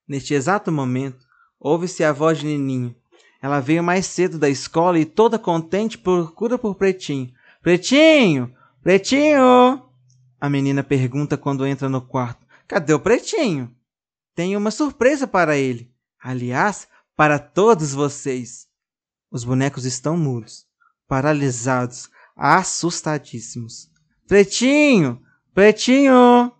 Neste 0.06 0.32
exato 0.32 0.70
momento, 0.70 1.26
ouve-se 1.58 2.04
a 2.04 2.12
voz 2.12 2.38
de 2.38 2.46
Nininho. 2.46 2.94
Ela 3.42 3.58
veio 3.58 3.82
mais 3.82 4.06
cedo 4.06 4.38
da 4.38 4.48
escola 4.48 4.96
e 4.96 5.04
toda 5.04 5.40
contente 5.40 5.98
procura 5.98 6.56
por 6.56 6.76
Pretinho. 6.76 7.34
Pretinho! 7.60 8.54
Pretinho! 8.80 9.82
A 10.40 10.48
menina 10.48 10.84
pergunta 10.84 11.36
quando 11.36 11.66
entra 11.66 11.88
no 11.88 12.00
quarto. 12.00 12.46
Cadê 12.68 12.94
o 12.94 13.00
Pretinho? 13.00 13.74
Tenho 14.36 14.56
uma 14.56 14.70
surpresa 14.70 15.26
para 15.26 15.56
ele. 15.56 15.92
Aliás, 16.22 16.86
para 17.16 17.40
todos 17.40 17.92
vocês. 17.92 18.68
Os 19.32 19.42
bonecos 19.42 19.84
estão 19.84 20.16
mudos, 20.16 20.67
paralisados, 21.08 22.10
assustadíssimos. 22.36 23.90
Pretinho! 24.26 25.20
Pretinho! 25.54 26.52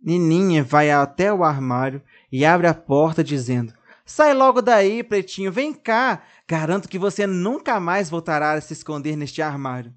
Nininha 0.00 0.62
vai 0.62 0.90
até 0.90 1.32
o 1.32 1.42
armário 1.42 2.00
e 2.30 2.44
abre 2.44 2.66
a 2.66 2.74
porta 2.74 3.24
dizendo: 3.24 3.74
Sai 4.06 4.32
logo 4.34 4.62
daí, 4.62 5.02
pretinho, 5.02 5.50
vem 5.50 5.72
cá. 5.72 6.22
Garanto 6.46 6.88
que 6.88 6.98
você 6.98 7.26
nunca 7.26 7.80
mais 7.80 8.10
voltará 8.10 8.52
a 8.52 8.60
se 8.60 8.74
esconder 8.74 9.16
neste 9.16 9.42
armário. 9.42 9.94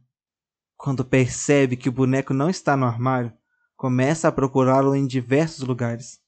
Quando 0.78 1.04
percebe 1.04 1.76
que 1.76 1.90
o 1.90 1.92
boneco 1.92 2.34
não 2.34 2.50
está 2.50 2.78
no 2.78 2.86
armário, 2.86 3.34
começa 3.76 4.28
a 4.28 4.32
procurá-lo 4.32 4.96
em 4.96 5.06
diversos 5.06 5.68
lugares. 5.68 6.20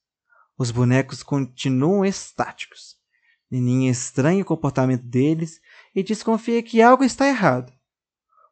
Os 0.57 0.71
bonecos 0.71 1.23
continuam 1.23 2.03
estáticos. 2.03 2.97
Nininha 3.49 3.89
estranha 3.89 4.41
o 4.41 4.45
comportamento 4.45 5.03
deles 5.03 5.61
e 5.99 6.03
desconfia 6.03 6.63
que 6.63 6.81
algo 6.81 7.03
está 7.03 7.27
errado. 7.27 7.71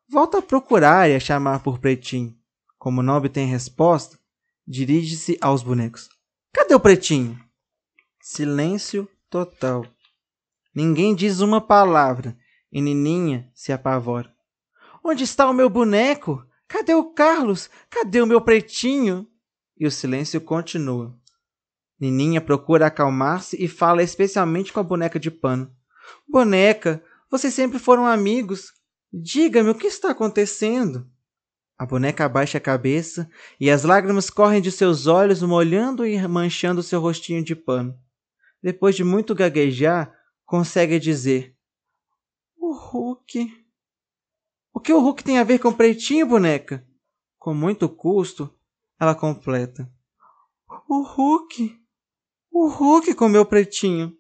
Volta 0.10 0.40
a 0.40 0.42
procurar 0.42 1.10
e 1.10 1.16
a 1.16 1.20
chamar 1.20 1.64
por 1.64 1.80
Pretinho. 1.80 2.36
Como 2.78 3.02
não 3.02 3.16
obtém 3.18 3.48
resposta, 3.48 4.20
dirige-se 4.68 5.38
aos 5.42 5.64
bonecos. 5.64 6.10
Cadê 6.54 6.76
o 6.76 6.80
Pretinho? 6.80 7.40
Silêncio 8.22 9.10
total. 9.30 9.86
Ninguém 10.76 11.16
diz 11.16 11.40
uma 11.40 11.62
palavra 11.62 12.38
e 12.72 12.82
Nininha 12.82 13.50
se 13.54 13.72
apavora. 13.72 14.32
Onde 15.04 15.24
está 15.24 15.50
o 15.50 15.54
meu 15.54 15.70
boneco? 15.70 16.46
Cadê 16.68 16.94
o 16.94 17.14
Carlos? 17.14 17.70
Cadê 17.90 18.22
o 18.22 18.28
meu 18.28 18.42
pretinho? 18.42 19.26
E 19.78 19.88
o 19.88 19.92
silêncio 19.92 20.42
continua. 20.42 21.18
Nininha 22.00 22.42
procura 22.42 22.88
acalmar-se 22.88 23.56
e 23.64 23.68
fala 23.68 24.04
especialmente 24.04 24.74
com 24.74 24.82
a 24.82 24.84
boneca 24.84 25.18
de 25.18 25.32
pano. 25.32 25.74
Boneca, 26.28 27.02
vocês 27.30 27.54
sempre 27.54 27.80
foram 27.80 28.06
amigos. 28.06 28.72
Diga-me 29.12 29.70
o 29.70 29.76
que 29.76 29.88
está 29.88 30.12
acontecendo. 30.12 31.10
A 31.78 31.86
boneca 31.86 32.26
abaixa 32.26 32.58
a 32.58 32.62
cabeça 32.62 33.30
e 33.60 33.70
as 33.70 33.84
lágrimas 33.84 34.30
correm 34.30 34.62
de 34.62 34.72
seus 34.72 35.08
olhos, 35.08 35.42
molhando 35.42 36.06
e 36.06 36.28
manchando 36.28 36.82
seu 36.82 37.00
rostinho 37.00 37.44
de 37.44 37.56
pano 37.56 37.98
depois 38.62 38.96
de 38.96 39.04
muito 39.04 39.36
gaguejar, 39.36 40.13
consegue 40.46 41.00
dizer: 41.00 41.56
O 42.58 42.74
Hulk. 42.74 43.66
O 44.74 44.80
que 44.80 44.94
o 44.94 45.00
Hulk 45.00 45.24
tem 45.24 45.40
a 45.40 45.44
ver 45.44 45.60
com 45.60 45.70
o 45.70 45.76
pretinho, 45.76 46.28
boneca? 46.28 46.86
Com 47.38 47.54
muito 47.54 47.88
custo, 47.88 48.54
ela 49.00 49.16
completa: 49.16 49.92
O 50.90 51.04
Hulk. 51.04 51.80
O 52.52 52.68
Hulk 52.68 53.13
comeu 53.16 53.46
pretinho. 53.46 54.18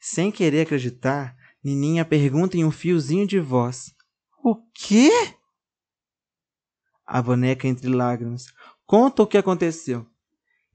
Sem 0.00 0.30
querer 0.30 0.62
acreditar, 0.62 1.36
Nininha 1.66 2.04
pergunta 2.04 2.56
em 2.56 2.64
um 2.64 2.70
fiozinho 2.70 3.26
de 3.26 3.40
voz: 3.40 3.92
O 4.40 4.54
quê? 4.72 5.10
A 7.04 7.20
boneca, 7.20 7.66
entre 7.66 7.88
lágrimas, 7.88 8.46
conta 8.86 9.24
o 9.24 9.26
que 9.26 9.36
aconteceu. 9.36 10.06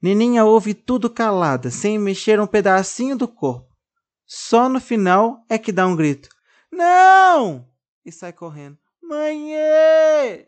Nininha 0.02 0.44
ouve 0.44 0.74
tudo 0.74 1.08
calada, 1.08 1.70
sem 1.70 1.98
mexer 1.98 2.38
um 2.38 2.46
pedacinho 2.46 3.16
do 3.16 3.26
corpo. 3.26 3.74
Só 4.26 4.68
no 4.68 4.78
final 4.78 5.42
é 5.48 5.56
que 5.56 5.72
dá 5.72 5.86
um 5.86 5.96
grito. 5.96 6.28
Não! 6.70 7.66
E 8.04 8.12
sai 8.12 8.34
correndo. 8.34 8.76
Mãe! 9.02 10.46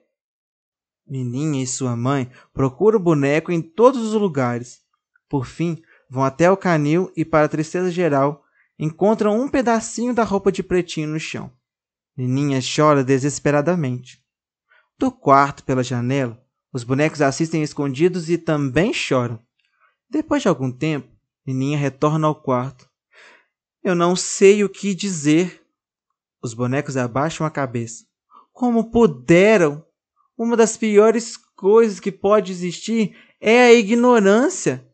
Nininha 1.07 1.63
e 1.63 1.67
sua 1.67 1.97
mãe 1.97 2.31
procuram 2.53 2.99
o 2.99 3.03
boneco 3.03 3.51
em 3.51 3.63
todos 3.63 4.03
os 4.03 4.13
lugares. 4.13 4.83
Por 5.27 5.47
fim, 5.47 5.83
vão 6.11 6.23
até 6.23 6.51
o 6.51 6.57
canil 6.57 7.11
e, 7.17 7.25
para 7.25 7.49
tristeza 7.49 7.91
geral, 7.91 8.44
encontram 8.79 9.41
um 9.41 9.49
pedacinho 9.49 10.15
da 10.15 10.25
roupa 10.25 10.51
de 10.51 10.63
pretinho 10.63 11.09
no 11.09 11.21
chão. 11.21 11.51
Nininha 12.17 12.61
chora 12.61 13.03
desesperadamente. 13.03 14.23
Do 14.99 15.11
quarto 15.11 15.65
pela 15.65 15.83
janela, 15.83 16.41
os 16.73 16.85
bonecos 16.85 17.21
assistem 17.21 17.63
escondidos 17.63 18.31
e 18.31 18.39
também 18.39 18.93
choram. 18.93 19.39
Depois 20.09 20.43
de 20.43 20.49
algum 20.49 20.71
tempo, 20.71 21.09
Nininha 21.47 21.79
retorna 21.79 22.27
ao 22.27 22.35
quarto. 22.35 22.89
Eu 23.83 23.95
não 23.95 24.17
sei 24.17 24.65
o 24.65 24.69
que 24.69 24.95
dizer. 24.95 25.63
Os 26.43 26.55
bonecos 26.55 26.97
abaixam 26.97 27.47
a 27.47 27.51
cabeça. 27.51 28.05
Como 28.53 28.91
puderam? 28.91 29.85
Uma 30.37 30.57
das 30.57 30.77
piores 30.77 31.37
coisas 31.37 32.01
que 32.01 32.11
pode 32.11 32.51
existir 32.51 33.17
é 33.41 33.65
a 33.65 33.75
ignorância. 33.75 34.89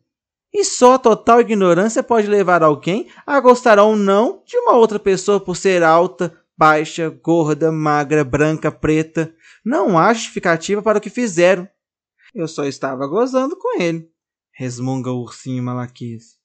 E 0.53 0.65
só 0.65 0.95
a 0.95 0.99
total 0.99 1.39
ignorância 1.39 2.03
pode 2.03 2.27
levar 2.27 2.61
alguém 2.61 3.09
a 3.25 3.39
gostar 3.39 3.79
ou 3.79 3.95
não 3.95 4.43
de 4.45 4.57
uma 4.57 4.73
outra 4.73 4.99
pessoa 4.99 5.39
por 5.39 5.55
ser 5.55 5.81
alta, 5.81 6.37
baixa, 6.57 7.09
gorda, 7.09 7.71
magra, 7.71 8.23
branca, 8.23 8.71
preta. 8.71 9.33
Não 9.63 9.97
há 9.97 10.13
justificativa 10.13 10.81
para 10.81 10.97
o 10.97 11.01
que 11.01 11.09
fizeram. 11.09 11.67
Eu 12.35 12.47
só 12.47 12.65
estava 12.65 13.07
gozando 13.07 13.57
com 13.57 13.81
ele, 13.81 14.09
resmunga 14.53 15.11
o 15.11 15.21
ursinho 15.21 15.63
malaquês. 15.63 16.37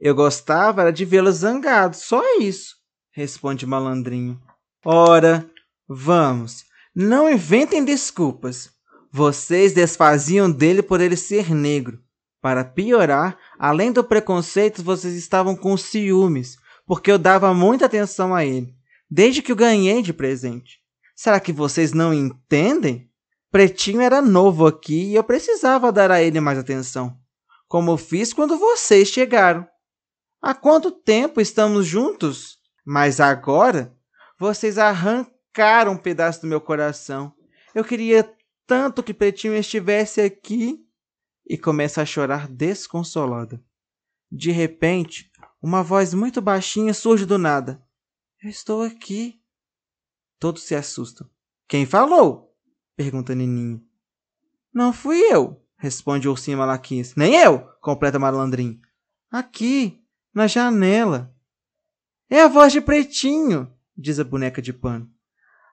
Eu 0.00 0.14
gostava 0.14 0.82
era 0.82 0.92
de 0.92 1.04
vê-lo 1.04 1.30
zangado, 1.30 1.96
só 1.96 2.22
isso, 2.38 2.74
responde 3.12 3.64
malandrinho. 3.64 4.40
Ora, 4.84 5.48
vamos, 5.88 6.64
não 6.94 7.30
inventem 7.30 7.84
desculpas. 7.84 8.70
Vocês 9.12 9.72
desfaziam 9.72 10.50
dele 10.50 10.82
por 10.82 11.00
ele 11.00 11.16
ser 11.16 11.54
negro. 11.54 12.01
Para 12.42 12.64
piorar, 12.64 13.38
além 13.56 13.92
do 13.92 14.02
preconceito, 14.02 14.82
vocês 14.82 15.14
estavam 15.14 15.54
com 15.54 15.76
ciúmes, 15.76 16.56
porque 16.84 17.10
eu 17.10 17.16
dava 17.16 17.54
muita 17.54 17.86
atenção 17.86 18.34
a 18.34 18.44
ele, 18.44 18.74
desde 19.08 19.40
que 19.40 19.52
o 19.52 19.56
ganhei 19.56 20.02
de 20.02 20.12
presente. 20.12 20.80
Será 21.14 21.38
que 21.38 21.52
vocês 21.52 21.92
não 21.92 22.12
entendem? 22.12 23.08
Pretinho 23.50 24.00
era 24.00 24.20
novo 24.20 24.66
aqui 24.66 25.10
e 25.10 25.14
eu 25.14 25.22
precisava 25.22 25.92
dar 25.92 26.10
a 26.10 26.20
ele 26.20 26.40
mais 26.40 26.58
atenção, 26.58 27.16
como 27.68 27.96
fiz 27.96 28.32
quando 28.32 28.58
vocês 28.58 29.08
chegaram. 29.08 29.64
Há 30.40 30.52
quanto 30.52 30.90
tempo 30.90 31.40
estamos 31.40 31.86
juntos? 31.86 32.58
Mas 32.84 33.20
agora 33.20 33.94
vocês 34.36 34.78
arrancaram 34.78 35.92
um 35.92 35.96
pedaço 35.96 36.40
do 36.40 36.48
meu 36.48 36.60
coração. 36.60 37.32
Eu 37.72 37.84
queria 37.84 38.28
tanto 38.66 39.02
que 39.02 39.14
Pretinho 39.14 39.54
estivesse 39.54 40.20
aqui. 40.20 40.81
E 41.52 41.58
começa 41.58 42.00
a 42.00 42.06
chorar 42.06 42.48
desconsolada. 42.48 43.62
De 44.30 44.50
repente, 44.50 45.30
uma 45.60 45.82
voz 45.82 46.14
muito 46.14 46.40
baixinha 46.40 46.94
surge 46.94 47.26
do 47.26 47.36
nada. 47.36 47.86
Eu 48.42 48.48
estou 48.48 48.80
aqui. 48.80 49.38
Todos 50.38 50.62
se 50.62 50.74
assustam. 50.74 51.28
Quem 51.68 51.84
falou? 51.84 52.56
pergunta 52.96 53.34
Nininho. 53.34 53.84
Não 54.72 54.94
fui 54.94 55.18
eu, 55.30 55.62
responde 55.76 56.26
o 56.26 56.30
ursinho 56.30 56.56
Malaquinhas. 56.56 57.14
Nem 57.16 57.34
eu, 57.34 57.58
completa 57.82 58.18
Malandrinho. 58.18 58.80
Aqui, 59.30 60.02
na 60.32 60.46
janela. 60.46 61.36
É 62.30 62.40
a 62.40 62.48
voz 62.48 62.72
de 62.72 62.80
Pretinho, 62.80 63.70
diz 63.94 64.18
a 64.18 64.24
boneca 64.24 64.62
de 64.62 64.72
pano. 64.72 65.06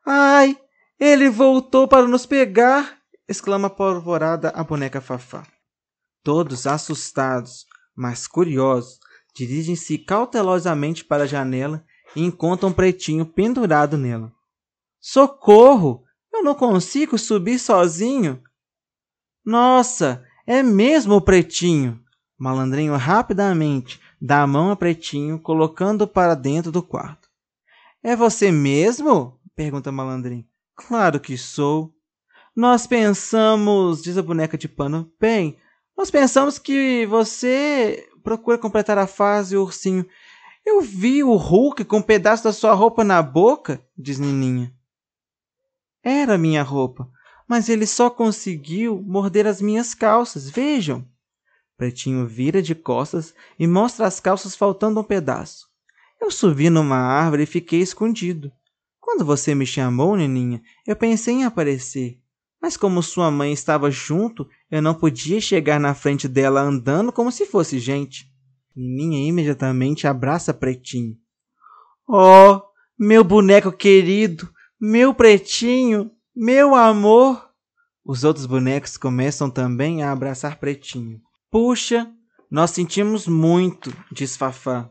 Ai, 0.05 0.59
ele 0.99 1.29
voltou 1.29 1.87
para 1.87 2.05
nos 2.05 2.25
pegar, 2.25 2.99
exclama 3.29 3.67
apavorada 3.67 4.49
a 4.49 4.61
boneca 4.61 4.99
Fafá. 4.99 5.47
Todos 6.23 6.67
assustados, 6.67 7.65
mas 7.95 8.27
curiosos, 8.27 8.99
dirigem-se 9.35 9.97
cautelosamente 9.97 11.03
para 11.03 11.23
a 11.23 11.27
janela 11.27 11.83
e 12.15 12.23
encontram 12.23 12.71
Pretinho 12.71 13.25
pendurado 13.25 13.97
nela. 13.97 14.31
Socorro! 14.99 16.03
Eu 16.31 16.43
não 16.43 16.53
consigo 16.53 17.17
subir 17.17 17.59
sozinho. 17.59 18.41
Nossa, 19.43 20.23
é 20.45 20.61
mesmo 20.61 21.15
o 21.15 21.21
pretinho. 21.21 21.99
Malandrinho 22.37 22.95
rapidamente 22.95 23.99
dá 24.21 24.43
a 24.43 24.47
mão 24.47 24.71
a 24.71 24.75
pretinho, 24.75 25.39
colocando 25.39 26.07
para 26.07 26.35
dentro 26.35 26.71
do 26.71 26.83
quarto. 26.83 27.27
É 28.03 28.15
você 28.15 28.51
mesmo? 28.51 29.39
pergunta 29.55 29.91
Malandrinho. 29.91 30.45
Claro 30.75 31.19
que 31.19 31.37
sou. 31.37 31.93
Nós 32.55 32.87
pensamos, 32.87 34.01
diz 34.01 34.17
a 34.17 34.21
boneca 34.21 34.57
de 34.57 34.69
pano. 34.69 35.11
Bem, 35.19 35.57
nós 35.99 36.09
pensamos 36.09 36.57
que 36.57 37.05
você 37.07 38.07
procura 38.23 38.57
completar 38.57 38.97
a 38.97 39.05
fase 39.05 39.57
ursinho. 39.57 40.05
Eu 40.65 40.79
vi 40.79 41.25
o 41.25 41.35
Hulk 41.35 41.83
com 41.83 41.97
um 41.97 42.01
pedaço 42.01 42.41
da 42.41 42.53
sua 42.53 42.73
roupa 42.73 43.03
na 43.03 43.21
boca, 43.21 43.85
diz 43.97 44.17
Nininha. 44.17 44.73
Era 46.01 46.37
minha 46.37 46.63
roupa, 46.63 47.11
mas 47.45 47.67
ele 47.67 47.85
só 47.85 48.09
conseguiu 48.09 49.03
morder 49.05 49.45
as 49.45 49.61
minhas 49.61 49.93
calças. 49.93 50.49
Vejam. 50.49 51.05
Pretinho 51.75 52.25
vira 52.25 52.61
de 52.61 52.73
costas 52.73 53.35
e 53.59 53.67
mostra 53.67 54.07
as 54.07 54.21
calças 54.21 54.55
faltando 54.55 55.01
um 55.01 55.03
pedaço. 55.03 55.67
Eu 56.21 56.31
subi 56.31 56.69
numa 56.69 56.95
árvore 56.95 57.43
e 57.43 57.45
fiquei 57.45 57.81
escondido. 57.81 58.49
Quando 59.01 59.25
você 59.25 59.53
me 59.53 59.65
chamou, 59.65 60.15
Nininha, 60.15 60.61
eu 60.87 60.95
pensei 60.95 61.33
em 61.33 61.43
aparecer. 61.43 62.21
Mas 62.61 62.75
como 62.75 63.01
sua 63.01 63.31
mãe 63.31 63.53
estava 63.53 63.89
junto, 63.89 64.47
eu 64.69 64.81
não 64.81 64.93
podia 64.93 65.39
chegar 65.39 65.79
na 65.79 65.93
frente 65.93 66.27
dela 66.27 66.61
andando 66.61 67.11
como 67.11 67.31
se 67.31 67.45
fosse 67.45 67.79
gente. 67.79 68.29
Nininha 68.75 69.27
imediatamente 69.27 70.07
abraça 70.07 70.53
Pretinho. 70.53 71.17
Oh, 72.07 72.61
meu 72.97 73.23
boneco 73.23 73.71
querido, 73.71 74.49
meu 74.79 75.13
Pretinho, 75.13 76.11
meu 76.35 76.75
amor! 76.75 77.49
Os 78.03 78.23
outros 78.23 78.45
bonecos 78.45 78.97
começam 78.97 79.49
também 79.49 80.03
a 80.03 80.11
abraçar 80.11 80.57
Pretinho. 80.57 81.21
Puxa, 81.51 82.11
nós 82.49 82.71
sentimos 82.71 83.27
muito, 83.27 83.93
diz 84.11 84.35
Fafá. 84.35 84.89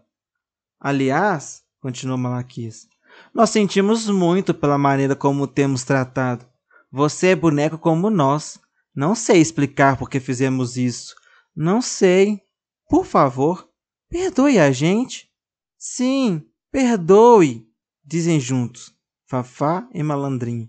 Aliás, 0.80 1.62
continuou 1.80 2.16
Malaquias, 2.16 2.86
nós 3.34 3.50
sentimos 3.50 4.08
muito 4.08 4.54
pela 4.54 4.78
maneira 4.78 5.16
como 5.16 5.42
o 5.42 5.48
temos 5.48 5.82
tratado. 5.82 6.46
Você 6.90 7.28
é 7.28 7.36
boneco 7.36 7.78
como 7.78 8.10
nós. 8.10 8.58
Não 8.94 9.14
sei 9.14 9.40
explicar 9.40 9.96
por 9.96 10.08
que 10.08 10.18
fizemos 10.18 10.76
isso. 10.76 11.14
Não 11.54 11.82
sei. 11.82 12.40
Por 12.88 13.04
favor, 13.04 13.68
perdoe 14.08 14.58
a 14.58 14.72
gente. 14.72 15.28
Sim, 15.76 16.42
perdoe, 16.72 17.68
dizem 18.04 18.40
juntos, 18.40 18.92
Fafá 19.26 19.88
e 19.92 20.02
Malandrinho. 20.02 20.68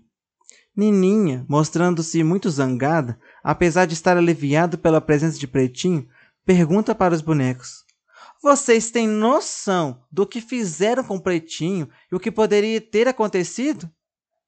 Nininha, 0.76 1.44
mostrando-se 1.48 2.22
muito 2.22 2.48
zangada, 2.48 3.18
apesar 3.42 3.86
de 3.86 3.94
estar 3.94 4.16
aliviado 4.16 4.78
pela 4.78 5.00
presença 5.00 5.38
de 5.38 5.48
Pretinho, 5.48 6.08
pergunta 6.44 6.94
para 6.94 7.14
os 7.14 7.20
bonecos: 7.20 7.84
Vocês 8.42 8.90
têm 8.90 9.08
noção 9.08 10.04
do 10.12 10.26
que 10.26 10.40
fizeram 10.40 11.02
com 11.02 11.18
Pretinho 11.18 11.88
e 12.10 12.14
o 12.14 12.20
que 12.20 12.30
poderia 12.30 12.80
ter 12.80 13.08
acontecido? 13.08 13.90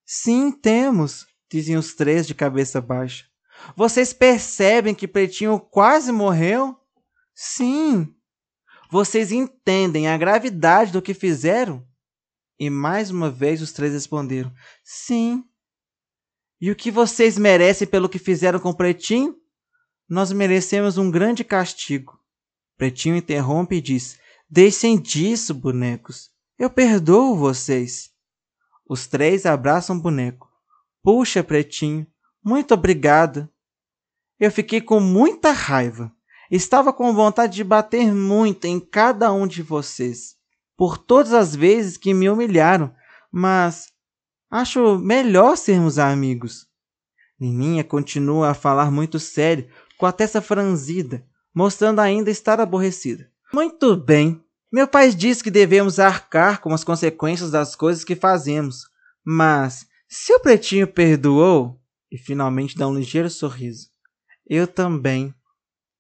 Sim, 0.05 0.53
temos, 0.53 1.27
dizem 1.53 1.77
os 1.77 1.95
três 1.95 2.27
de 2.27 2.35
cabeça 2.35 2.81
baixa. 2.81 3.27
Vocês 3.77 4.13
percebem 4.13 4.95
que 4.95 5.07
Pretinho 5.07 5.61
quase 5.61 6.11
morreu? 6.11 6.77
Sim. 7.35 8.15
Vocês 8.91 9.31
entendem 9.33 10.09
a 10.09 10.17
gravidade 10.17 10.93
do 10.93 11.03
que 11.03 11.15
fizeram? 11.15 11.87
E 12.59 12.71
mais 12.71 13.11
uma 13.11 13.31
vez 13.31 13.61
os 13.61 13.73
três 13.73 13.93
responderam: 13.93 14.53
Sim. 14.83 15.45
E 16.61 16.71
o 16.71 16.77
que 16.77 16.91
vocês 16.91 17.37
merecem 17.37 17.87
pelo 17.87 18.09
que 18.09 18.19
fizeram 18.19 18.59
com 18.59 18.73
Pretinho? 18.73 19.37
Nós 20.09 20.33
merecemos 20.33 20.99
um 20.99 21.11
grande 21.11 21.45
castigo. 21.45 22.19
Pretinho 22.77 23.17
interrompe 23.17 23.77
e 23.77 23.81
diz: 23.81 24.19
Deixem 24.49 25.01
disso, 25.01 25.55
bonecos. 25.55 26.31
Eu 26.59 26.71
perdoo 26.71 27.37
vocês. 27.37 28.11
Os 28.89 29.07
três 29.07 29.47
abraçam 29.47 29.97
o 29.97 30.01
boneco. 30.01 30.52
Puxa, 31.03 31.43
Pretinho, 31.43 32.07
muito 32.45 32.75
obrigada. 32.75 33.51
Eu 34.39 34.51
fiquei 34.51 34.81
com 34.81 35.01
muita 35.01 35.51
raiva. 35.51 36.13
Estava 36.51 36.93
com 36.93 37.15
vontade 37.15 37.55
de 37.55 37.65
bater 37.65 38.13
muito 38.13 38.67
em 38.67 38.79
cada 38.79 39.33
um 39.33 39.47
de 39.47 39.63
vocês, 39.63 40.37
por 40.77 40.99
todas 40.99 41.33
as 41.33 41.57
vezes 41.57 41.97
que 41.97 42.13
me 42.13 42.29
humilharam, 42.29 42.95
mas 43.31 43.89
acho 44.51 44.99
melhor 44.99 45.57
sermos 45.57 45.99
amigos. 45.99 46.67
Nininha 47.41 47.83
continua 47.83 48.51
a 48.51 48.55
falar 48.55 48.91
muito 48.91 49.19
sério, 49.19 49.69
com 49.99 50.07
a 50.07 50.13
testa 50.13 50.41
franzida, 50.41 51.25
mostrando 51.55 52.01
ainda 52.01 52.31
estar 52.31 52.61
aborrecida. 52.61 53.31
Muito 53.53 53.97
bem. 53.97 54.41
Meu 54.71 54.87
pai 54.87 55.11
diz 55.11 55.43
que 55.43 55.51
devemos 55.51 55.99
arcar 55.99 56.61
com 56.61 56.73
as 56.73 56.85
consequências 56.85 57.51
das 57.51 57.75
coisas 57.75 58.05
que 58.05 58.15
fazemos, 58.15 58.89
mas 59.25 59.87
se 60.15 60.31
o 60.35 60.41
pretinho 60.41 60.87
perdoou, 60.87 61.81
e 62.11 62.19
finalmente 62.19 62.77
dá 62.77 62.87
um 62.87 62.95
ligeiro 62.95 63.31
sorriso, 63.31 63.89
eu 64.47 64.67
também. 64.67 65.35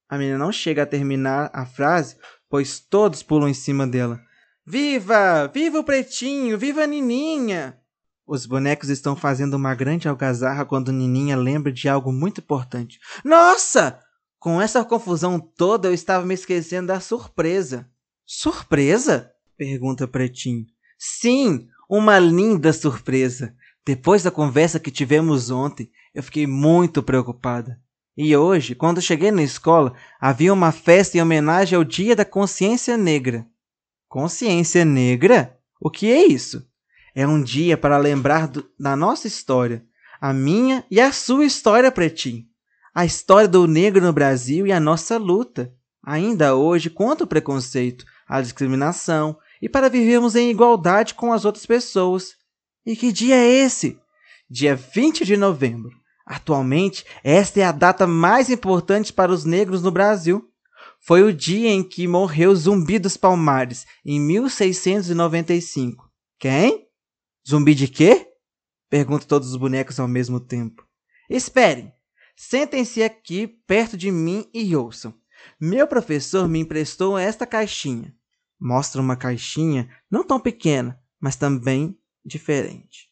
A 0.06 0.18
menina 0.18 0.36
não 0.36 0.52
chega 0.52 0.82
a 0.82 0.86
terminar 0.86 1.50
a 1.54 1.64
frase, 1.64 2.18
pois 2.46 2.78
todos 2.78 3.22
pulam 3.22 3.48
em 3.48 3.54
cima 3.54 3.86
dela. 3.86 4.20
Viva! 4.66 5.48
Viva 5.48 5.78
o 5.78 5.84
pretinho! 5.84 6.58
Viva 6.58 6.82
a 6.82 6.86
Nininha! 6.86 7.80
Os 8.26 8.44
bonecos 8.44 8.90
estão 8.90 9.16
fazendo 9.16 9.54
uma 9.54 9.74
grande 9.74 10.06
algazarra 10.06 10.66
quando 10.66 10.92
Nininha 10.92 11.34
lembra 11.34 11.72
de 11.72 11.88
algo 11.88 12.12
muito 12.12 12.42
importante. 12.42 13.00
Nossa! 13.24 13.98
Com 14.38 14.60
essa 14.60 14.84
confusão 14.84 15.40
toda 15.40 15.88
eu 15.88 15.94
estava 15.94 16.26
me 16.26 16.34
esquecendo 16.34 16.88
da 16.88 17.00
surpresa. 17.00 17.88
Surpresa? 18.26 19.32
pergunta 19.56 20.06
Pretinho. 20.06 20.66
Sim, 20.98 21.66
uma 21.88 22.18
linda 22.18 22.74
surpresa. 22.74 23.56
Depois 23.84 24.22
da 24.22 24.30
conversa 24.30 24.78
que 24.78 24.90
tivemos 24.90 25.50
ontem, 25.50 25.90
eu 26.14 26.22
fiquei 26.22 26.46
muito 26.46 27.02
preocupada. 27.02 27.80
E 28.16 28.36
hoje, 28.36 28.74
quando 28.74 29.00
cheguei 29.00 29.30
na 29.30 29.42
escola, 29.42 29.94
havia 30.20 30.52
uma 30.52 30.70
festa 30.70 31.16
em 31.16 31.22
homenagem 31.22 31.76
ao 31.76 31.82
Dia 31.82 32.14
da 32.14 32.24
Consciência 32.24 32.96
Negra. 32.96 33.46
Consciência 34.08 34.84
Negra? 34.84 35.58
O 35.80 35.90
que 35.90 36.12
é 36.12 36.24
isso? 36.26 36.64
É 37.14 37.26
um 37.26 37.42
dia 37.42 37.76
para 37.76 37.96
lembrar 37.96 38.46
do, 38.46 38.64
da 38.78 38.94
nossa 38.94 39.26
história, 39.26 39.84
a 40.20 40.32
minha 40.32 40.84
e 40.90 41.00
a 41.00 41.10
sua 41.10 41.44
história, 41.44 41.90
Pretinho. 41.90 42.44
A 42.94 43.04
história 43.04 43.48
do 43.48 43.66
negro 43.66 44.04
no 44.04 44.12
Brasil 44.12 44.66
e 44.66 44.72
a 44.72 44.78
nossa 44.78 45.16
luta, 45.16 45.72
ainda 46.04 46.54
hoje, 46.54 46.90
contra 46.90 47.24
o 47.24 47.28
preconceito, 47.28 48.04
a 48.28 48.40
discriminação 48.40 49.36
e 49.60 49.68
para 49.68 49.88
vivermos 49.88 50.36
em 50.36 50.50
igualdade 50.50 51.14
com 51.14 51.32
as 51.32 51.44
outras 51.44 51.66
pessoas. 51.66 52.36
E 52.84 52.96
que 52.96 53.12
dia 53.12 53.36
é 53.36 53.46
esse? 53.46 53.98
Dia 54.50 54.74
20 54.74 55.24
de 55.24 55.36
novembro. 55.36 55.92
Atualmente, 56.26 57.04
esta 57.22 57.60
é 57.60 57.64
a 57.64 57.72
data 57.72 58.06
mais 58.06 58.50
importante 58.50 59.12
para 59.12 59.32
os 59.32 59.44
negros 59.44 59.82
no 59.82 59.90
Brasil. 59.90 60.48
Foi 61.00 61.22
o 61.22 61.32
dia 61.32 61.70
em 61.70 61.82
que 61.82 62.08
morreu 62.08 62.54
Zumbi 62.54 62.98
dos 62.98 63.16
Palmares, 63.16 63.86
em 64.04 64.20
1695. 64.20 66.10
Quem? 66.38 66.86
Zumbi 67.48 67.74
de 67.74 67.88
quê? 67.88 68.28
Perguntam 68.90 69.26
todos 69.26 69.50
os 69.50 69.56
bonecos 69.56 69.98
ao 69.98 70.08
mesmo 70.08 70.40
tempo. 70.40 70.86
Esperem! 71.30 71.92
Sentem-se 72.36 73.02
aqui 73.02 73.46
perto 73.46 73.96
de 73.96 74.10
mim 74.10 74.48
e 74.52 74.74
ouçam. 74.74 75.14
Meu 75.60 75.86
professor 75.86 76.48
me 76.48 76.58
emprestou 76.58 77.16
esta 77.16 77.46
caixinha. 77.46 78.14
Mostra 78.60 79.00
uma 79.00 79.16
caixinha 79.16 79.88
não 80.10 80.24
tão 80.24 80.38
pequena, 80.40 80.98
mas 81.20 81.36
também 81.36 81.96
diferente. 82.24 83.08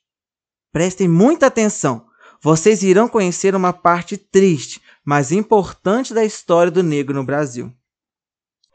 Prestem 0.72 1.08
muita 1.08 1.46
atenção 1.46 2.08
vocês 2.42 2.82
irão 2.82 3.06
conhecer 3.06 3.54
uma 3.54 3.70
parte 3.70 4.16
triste, 4.16 4.80
mas 5.04 5.30
importante 5.30 6.14
da 6.14 6.24
história 6.24 6.72
do 6.72 6.82
negro 6.82 7.14
no 7.14 7.22
Brasil. 7.22 7.70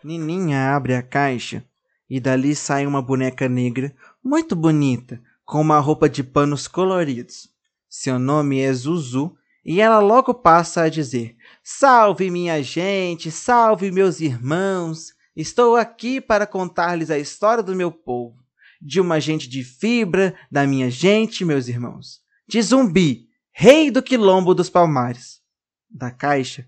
Nininha 0.03 0.75
abre 0.75 0.93
a 0.93 1.01
caixa 1.01 1.65
e 2.07 2.19
dali 2.19 2.55
sai 2.55 2.85
uma 2.85 3.01
boneca 3.01 3.49
negra 3.49 3.95
muito 4.23 4.55
bonita, 4.55 5.19
com 5.43 5.59
uma 5.61 5.79
roupa 5.79 6.07
de 6.07 6.23
panos 6.23 6.67
coloridos. 6.67 7.49
Seu 7.89 8.19
nome 8.19 8.59
é 8.59 8.71
Zuzu 8.71 9.35
e 9.65 9.81
ela 9.81 9.97
logo 9.97 10.31
passa 10.31 10.83
a 10.83 10.89
dizer: 10.89 11.35
Salve 11.63 12.29
minha 12.29 12.61
gente, 12.61 13.31
salve 13.31 13.89
meus 13.89 14.19
irmãos, 14.19 15.15
estou 15.35 15.75
aqui 15.75 16.21
para 16.21 16.45
contar-lhes 16.45 17.09
a 17.09 17.17
história 17.17 17.63
do 17.63 17.75
meu 17.75 17.91
povo, 17.91 18.44
de 18.81 18.99
uma 18.99 19.19
gente 19.19 19.49
de 19.49 19.63
fibra, 19.63 20.35
da 20.51 20.65
minha 20.65 20.89
gente, 20.89 21.45
meus 21.45 21.67
irmãos, 21.67 22.21
de 22.47 22.61
zumbi, 22.61 23.27
Rei 23.51 23.89
do 23.89 24.03
Quilombo 24.03 24.53
dos 24.53 24.69
Palmares. 24.69 25.39
Da 25.89 26.11
caixa, 26.11 26.67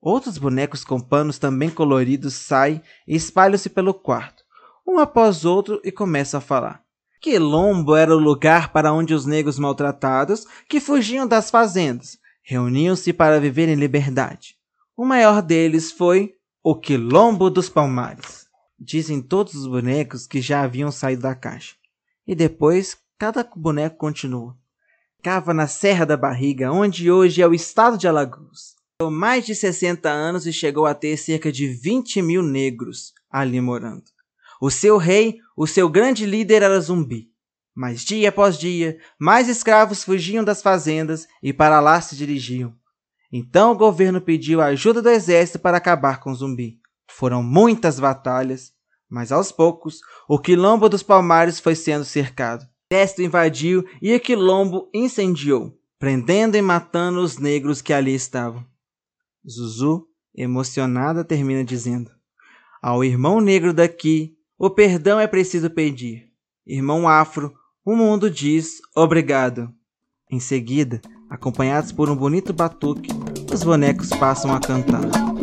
outros 0.00 0.38
bonecos 0.38 0.84
com 0.84 1.00
panos 1.00 1.38
também 1.38 1.68
coloridos 1.68 2.34
saem 2.34 2.80
e 3.06 3.16
espalham-se 3.16 3.68
pelo 3.68 3.92
quarto, 3.92 4.44
um 4.86 4.98
após 4.98 5.44
outro, 5.44 5.80
e 5.84 5.90
começam 5.90 6.38
a 6.38 6.40
falar. 6.40 6.82
Quilombo 7.20 7.96
era 7.96 8.14
o 8.14 8.18
lugar 8.18 8.72
para 8.72 8.92
onde 8.92 9.12
os 9.12 9.26
negros 9.26 9.58
maltratados, 9.58 10.46
que 10.68 10.80
fugiam 10.80 11.26
das 11.26 11.50
fazendas, 11.50 12.16
reuniam-se 12.42 13.12
para 13.12 13.40
viver 13.40 13.68
em 13.68 13.74
liberdade. 13.74 14.56
O 14.96 15.04
maior 15.04 15.42
deles 15.42 15.92
foi 15.92 16.34
o 16.62 16.74
Quilombo 16.74 17.50
dos 17.50 17.68
Palmares. 17.68 18.47
Dizem 18.78 19.20
todos 19.20 19.54
os 19.54 19.66
bonecos 19.66 20.26
que 20.26 20.40
já 20.40 20.62
haviam 20.62 20.90
saído 20.90 21.22
da 21.22 21.34
caixa. 21.34 21.74
E 22.26 22.34
depois, 22.34 22.96
cada 23.18 23.42
boneco 23.56 23.96
continua 23.96 24.56
ficava 25.18 25.52
na 25.52 25.66
Serra 25.66 26.06
da 26.06 26.16
Barriga, 26.16 26.70
onde 26.72 27.10
hoje 27.10 27.42
é 27.42 27.46
o 27.46 27.52
estado 27.52 27.98
de 27.98 28.06
Alagoas. 28.06 28.76
Ficou 28.96 29.10
mais 29.10 29.44
de 29.44 29.54
60 29.54 30.08
anos 30.08 30.46
e 30.46 30.52
chegou 30.52 30.86
a 30.86 30.94
ter 30.94 31.16
cerca 31.16 31.50
de 31.50 31.66
20 31.66 32.22
mil 32.22 32.42
negros 32.42 33.12
ali 33.30 33.60
morando. 33.60 34.04
O 34.60 34.70
seu 34.70 34.96
rei, 34.96 35.38
o 35.56 35.66
seu 35.66 35.88
grande 35.88 36.24
líder 36.24 36.62
era 36.62 36.80
zumbi. 36.80 37.30
Mas 37.74 38.04
dia 38.04 38.28
após 38.28 38.58
dia, 38.58 38.98
mais 39.18 39.48
escravos 39.48 40.02
fugiam 40.02 40.44
das 40.44 40.62
fazendas 40.62 41.28
e 41.42 41.52
para 41.52 41.80
lá 41.80 42.00
se 42.00 42.16
dirigiam. 42.16 42.72
Então 43.32 43.72
o 43.72 43.76
governo 43.76 44.20
pediu 44.20 44.60
a 44.60 44.66
ajuda 44.66 45.02
do 45.02 45.10
exército 45.10 45.58
para 45.58 45.76
acabar 45.76 46.20
com 46.20 46.34
zumbi. 46.34 46.77
Foram 47.10 47.42
muitas 47.42 47.98
batalhas, 47.98 48.72
Mas 49.10 49.32
aos 49.32 49.50
poucos, 49.50 50.00
o 50.28 50.38
quilombo 50.38 50.86
dos 50.86 51.02
Palmares 51.02 51.58
foi 51.58 51.74
sendo 51.74 52.04
cercado. 52.04 52.62
O 52.62 52.94
exército 52.94 53.22
invadiu 53.22 53.82
e 54.02 54.14
o 54.14 54.20
quilombo 54.20 54.90
incendiou, 54.92 55.72
prendendo 55.98 56.56
e 56.56 56.62
matando 56.62 57.20
os 57.20 57.38
negros 57.38 57.80
que 57.80 57.94
ali 57.94 58.14
estavam. 58.14 58.62
Zuzu, 59.48 60.06
emocionada, 60.34 61.24
termina 61.24 61.64
dizendo: 61.64 62.10
Ao 62.82 63.02
irmão 63.02 63.40
negro 63.40 63.72
daqui, 63.72 64.36
o 64.58 64.68
perdão 64.68 65.18
é 65.18 65.26
preciso 65.26 65.70
pedir. 65.70 66.30
Irmão 66.66 67.08
afro, 67.08 67.54
o 67.84 67.96
mundo 67.96 68.30
diz 68.30 68.80
obrigado. 68.94 69.72
Em 70.30 70.38
seguida, 70.38 71.00
acompanhados 71.30 71.92
por 71.92 72.10
um 72.10 72.16
bonito 72.16 72.52
batuque, 72.52 73.08
os 73.52 73.64
bonecos 73.64 74.10
passam 74.10 74.54
a 74.54 74.60
cantar. 74.60 75.37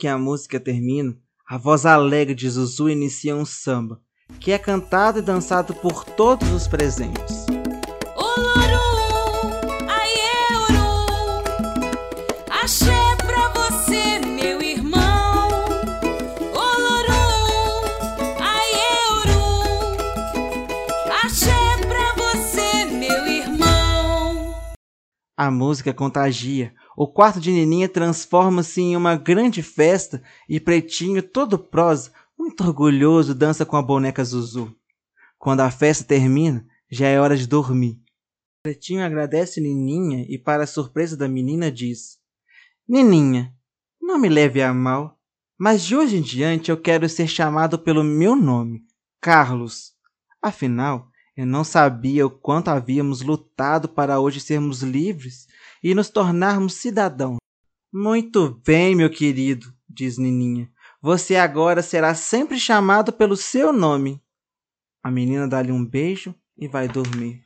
Que 0.00 0.08
a 0.08 0.16
música 0.16 0.58
termina, 0.58 1.14
a 1.46 1.58
voz 1.58 1.84
alegre 1.84 2.34
de 2.34 2.48
Zuzu 2.48 2.88
inicia 2.88 3.36
um 3.36 3.44
samba, 3.44 4.00
que 4.40 4.50
é 4.50 4.58
cantado 4.58 5.18
e 5.18 5.22
dançado 5.22 5.74
por 5.74 6.04
todos 6.04 6.50
os 6.52 6.66
presentes. 6.66 7.44
A 25.36 25.50
música 25.50 25.92
contagia. 25.92 26.74
O 26.96 27.06
quarto 27.06 27.40
de 27.40 27.52
Nininha 27.52 27.88
transforma-se 27.88 28.80
em 28.80 28.96
uma 28.96 29.16
grande 29.16 29.62
festa 29.62 30.22
e 30.48 30.58
Pretinho, 30.58 31.22
todo 31.22 31.58
prosa, 31.58 32.12
muito 32.38 32.64
orgulhoso, 32.64 33.34
dança 33.34 33.64
com 33.64 33.76
a 33.76 33.82
boneca 33.82 34.24
Zuzu. 34.24 34.74
Quando 35.38 35.60
a 35.60 35.70
festa 35.70 36.04
termina, 36.04 36.66
já 36.90 37.06
é 37.06 37.20
hora 37.20 37.36
de 37.36 37.46
dormir. 37.46 37.98
Pretinho 38.62 39.04
agradece 39.04 39.60
Nininha 39.60 40.26
e, 40.28 40.36
para 40.36 40.64
a 40.64 40.66
surpresa 40.66 41.16
da 41.16 41.28
menina, 41.28 41.70
diz: 41.70 42.18
Nininha, 42.86 43.54
não 44.00 44.18
me 44.18 44.28
leve 44.28 44.60
a 44.60 44.74
mal, 44.74 45.18
mas 45.58 45.84
de 45.84 45.96
hoje 45.96 46.16
em 46.16 46.22
diante 46.22 46.70
eu 46.70 46.76
quero 46.76 47.08
ser 47.08 47.28
chamado 47.28 47.78
pelo 47.78 48.02
meu 48.02 48.34
nome, 48.34 48.82
Carlos. 49.20 49.92
Afinal, 50.42 51.08
eu 51.36 51.46
não 51.46 51.64
sabia 51.64 52.26
o 52.26 52.30
quanto 52.30 52.68
havíamos 52.68 53.22
lutado 53.22 53.88
para 53.88 54.20
hoje 54.20 54.40
sermos 54.40 54.82
livres 54.82 55.46
e 55.82 55.94
nos 55.94 56.08
tornarmos 56.08 56.74
cidadãos. 56.74 57.38
Muito 57.92 58.60
bem, 58.64 58.94
meu 58.94 59.10
querido, 59.10 59.72
diz 59.88 60.18
Nininha. 60.18 60.70
Você 61.02 61.36
agora 61.36 61.82
será 61.82 62.14
sempre 62.14 62.58
chamado 62.58 63.12
pelo 63.12 63.36
seu 63.36 63.72
nome. 63.72 64.22
A 65.02 65.10
menina 65.10 65.48
dá-lhe 65.48 65.72
um 65.72 65.84
beijo 65.84 66.34
e 66.56 66.68
vai 66.68 66.86
dormir. 66.86 67.42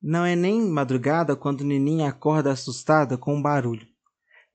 Não 0.00 0.24
é 0.24 0.34
nem 0.34 0.60
madrugada 0.62 1.36
quando 1.36 1.62
Nininha 1.62 2.08
acorda 2.08 2.50
assustada 2.50 3.16
com 3.16 3.36
um 3.36 3.42
barulho. 3.42 3.86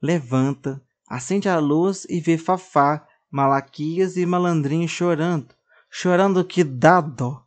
Levanta, 0.02 0.84
acende 1.08 1.48
a 1.48 1.60
luz 1.60 2.06
e 2.10 2.20
vê 2.20 2.38
Fafá, 2.38 3.08
Malaquias 3.32 4.18
e 4.18 4.26
Malandrinho 4.26 4.88
chorando, 4.88 5.56
chorando 5.90 6.44
que 6.44 6.64
dá 6.64 7.00
dó. 7.00 7.46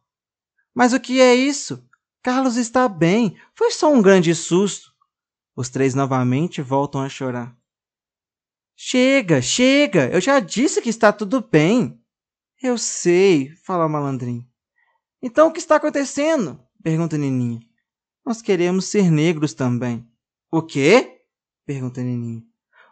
Mas 0.74 0.92
o 0.92 1.00
que 1.00 1.20
é 1.20 1.34
isso? 1.34 1.84
Carlos 2.22 2.56
está 2.56 2.88
bem, 2.88 3.36
foi 3.54 3.70
só 3.70 3.92
um 3.92 4.00
grande 4.00 4.34
susto. 4.34 4.89
Os 5.56 5.68
três 5.68 5.94
novamente 5.94 6.62
voltam 6.62 7.00
a 7.00 7.08
chorar. 7.08 7.56
Chega, 8.76 9.42
chega, 9.42 10.08
eu 10.08 10.20
já 10.20 10.40
disse 10.40 10.80
que 10.80 10.88
está 10.88 11.12
tudo 11.12 11.40
bem. 11.40 12.00
Eu 12.62 12.78
sei, 12.78 13.54
fala 13.64 13.86
o 13.86 13.88
malandrinho. 13.88 14.46
Então 15.22 15.48
o 15.48 15.52
que 15.52 15.58
está 15.58 15.76
acontecendo? 15.76 16.60
pergunta 16.82 17.18
Nininha. 17.18 17.60
Nós 18.24 18.40
queremos 18.40 18.86
ser 18.86 19.10
negros 19.10 19.54
também. 19.54 20.06
O 20.50 20.62
quê? 20.62 21.20
pergunta 21.66 22.02
Nininha. 22.02 22.42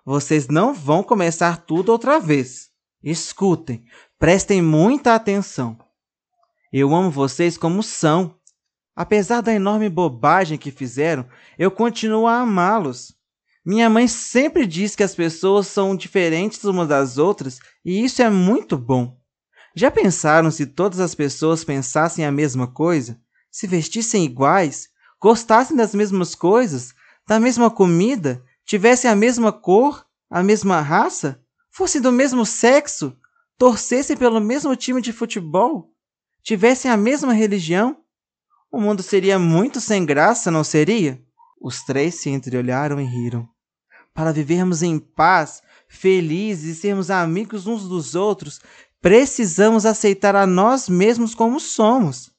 Vocês 0.04 0.48
não 0.48 0.72
vão 0.72 1.02
começar 1.02 1.64
tudo 1.66 1.90
outra 1.90 2.18
vez. 2.18 2.70
Escutem, 3.02 3.84
prestem 4.18 4.60
muita 4.62 5.14
atenção. 5.14 5.78
Eu 6.72 6.94
amo 6.94 7.10
vocês 7.10 7.56
como 7.56 7.82
são. 7.82 8.37
Apesar 9.00 9.42
da 9.42 9.54
enorme 9.54 9.88
bobagem 9.88 10.58
que 10.58 10.72
fizeram, 10.72 11.24
eu 11.56 11.70
continuo 11.70 12.26
a 12.26 12.40
amá-los. 12.40 13.14
Minha 13.64 13.88
mãe 13.88 14.08
sempre 14.08 14.66
diz 14.66 14.96
que 14.96 15.04
as 15.04 15.14
pessoas 15.14 15.68
são 15.68 15.94
diferentes 15.94 16.64
umas 16.64 16.88
das 16.88 17.16
outras 17.16 17.60
e 17.84 18.04
isso 18.04 18.20
é 18.22 18.28
muito 18.28 18.76
bom. 18.76 19.16
Já 19.72 19.88
pensaram 19.88 20.50
se 20.50 20.66
todas 20.66 20.98
as 20.98 21.14
pessoas 21.14 21.62
pensassem 21.62 22.26
a 22.26 22.32
mesma 22.32 22.66
coisa? 22.66 23.20
Se 23.52 23.68
vestissem 23.68 24.24
iguais? 24.24 24.88
Gostassem 25.20 25.76
das 25.76 25.94
mesmas 25.94 26.34
coisas? 26.34 26.92
Da 27.24 27.38
mesma 27.38 27.70
comida? 27.70 28.42
Tivessem 28.66 29.08
a 29.08 29.14
mesma 29.14 29.52
cor? 29.52 30.04
A 30.28 30.42
mesma 30.42 30.80
raça? 30.80 31.40
Fossem 31.70 32.00
do 32.00 32.10
mesmo 32.10 32.44
sexo? 32.44 33.16
Torcessem 33.56 34.16
pelo 34.16 34.40
mesmo 34.40 34.74
time 34.74 35.00
de 35.00 35.12
futebol? 35.12 35.94
Tivessem 36.42 36.90
a 36.90 36.96
mesma 36.96 37.32
religião? 37.32 37.96
O 38.70 38.80
mundo 38.80 39.02
seria 39.02 39.38
muito 39.38 39.80
sem 39.80 40.04
graça, 40.04 40.50
não 40.50 40.62
seria? 40.62 41.22
Os 41.60 41.82
três 41.82 42.16
se 42.16 42.28
entreolharam 42.28 43.00
e 43.00 43.04
riram. 43.04 43.48
Para 44.12 44.32
vivermos 44.32 44.82
em 44.82 44.98
paz, 44.98 45.62
felizes 45.88 46.76
e 46.76 46.80
sermos 46.80 47.10
amigos 47.10 47.66
uns 47.66 47.88
dos 47.88 48.14
outros, 48.14 48.60
precisamos 49.00 49.86
aceitar 49.86 50.36
a 50.36 50.46
nós 50.46 50.88
mesmos 50.88 51.34
como 51.34 51.58
somos. 51.58 52.30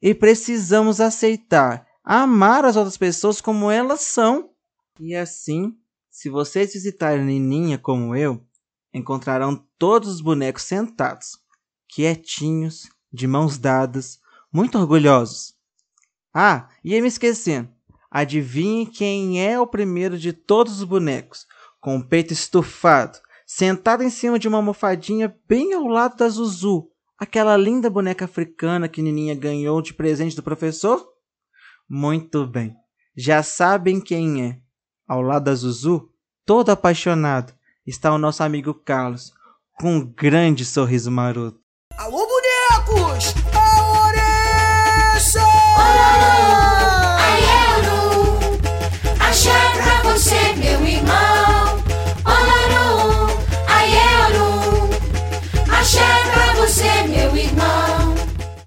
E 0.00 0.14
precisamos 0.14 1.00
aceitar, 1.00 1.86
amar 2.04 2.64
as 2.64 2.76
outras 2.76 2.96
pessoas 2.96 3.40
como 3.40 3.70
elas 3.70 4.02
são. 4.02 4.50
E 5.00 5.16
assim, 5.16 5.76
se 6.10 6.28
vocês 6.28 6.74
visitarem 6.74 7.24
Nininha 7.24 7.78
como 7.78 8.14
eu, 8.14 8.44
encontrarão 8.94 9.66
todos 9.78 10.08
os 10.08 10.20
bonecos 10.20 10.62
sentados, 10.62 11.38
quietinhos, 11.88 12.88
de 13.12 13.26
mãos 13.26 13.58
dadas, 13.58 14.20
muito 14.52 14.78
orgulhosos. 14.78 15.54
Ah, 16.34 16.68
ia 16.82 17.00
me 17.00 17.08
esquecendo. 17.08 17.68
Adivinhe 18.10 18.86
quem 18.86 19.44
é 19.44 19.58
o 19.58 19.66
primeiro 19.66 20.18
de 20.18 20.32
todos 20.32 20.78
os 20.80 20.84
bonecos, 20.84 21.46
com 21.80 21.96
o 21.96 22.04
peito 22.04 22.32
estufado, 22.32 23.18
sentado 23.46 24.02
em 24.02 24.10
cima 24.10 24.38
de 24.38 24.48
uma 24.48 24.58
almofadinha 24.58 25.34
bem 25.48 25.72
ao 25.72 25.86
lado 25.86 26.16
da 26.16 26.28
Zuzu, 26.28 26.88
aquela 27.18 27.56
linda 27.56 27.88
boneca 27.88 28.24
africana 28.24 28.88
que 28.88 29.02
Nininha 29.02 29.34
ganhou 29.34 29.80
de 29.80 29.94
presente 29.94 30.36
do 30.36 30.42
professor? 30.42 31.06
Muito 31.88 32.46
bem, 32.46 32.74
já 33.16 33.42
sabem 33.42 34.00
quem 34.00 34.42
é. 34.44 34.58
Ao 35.06 35.20
lado 35.20 35.44
da 35.44 35.54
Zuzu, 35.54 36.10
todo 36.44 36.70
apaixonado, 36.70 37.52
está 37.86 38.12
o 38.12 38.18
nosso 38.18 38.42
amigo 38.42 38.74
Carlos, 38.74 39.32
com 39.78 39.96
um 39.96 40.04
grande 40.04 40.64
sorriso 40.64 41.10
maroto. 41.10 41.60
Alô, 41.96 42.26
bonecos! 42.26 43.61
mercy. 45.22 45.38
Oh, 45.38 46.71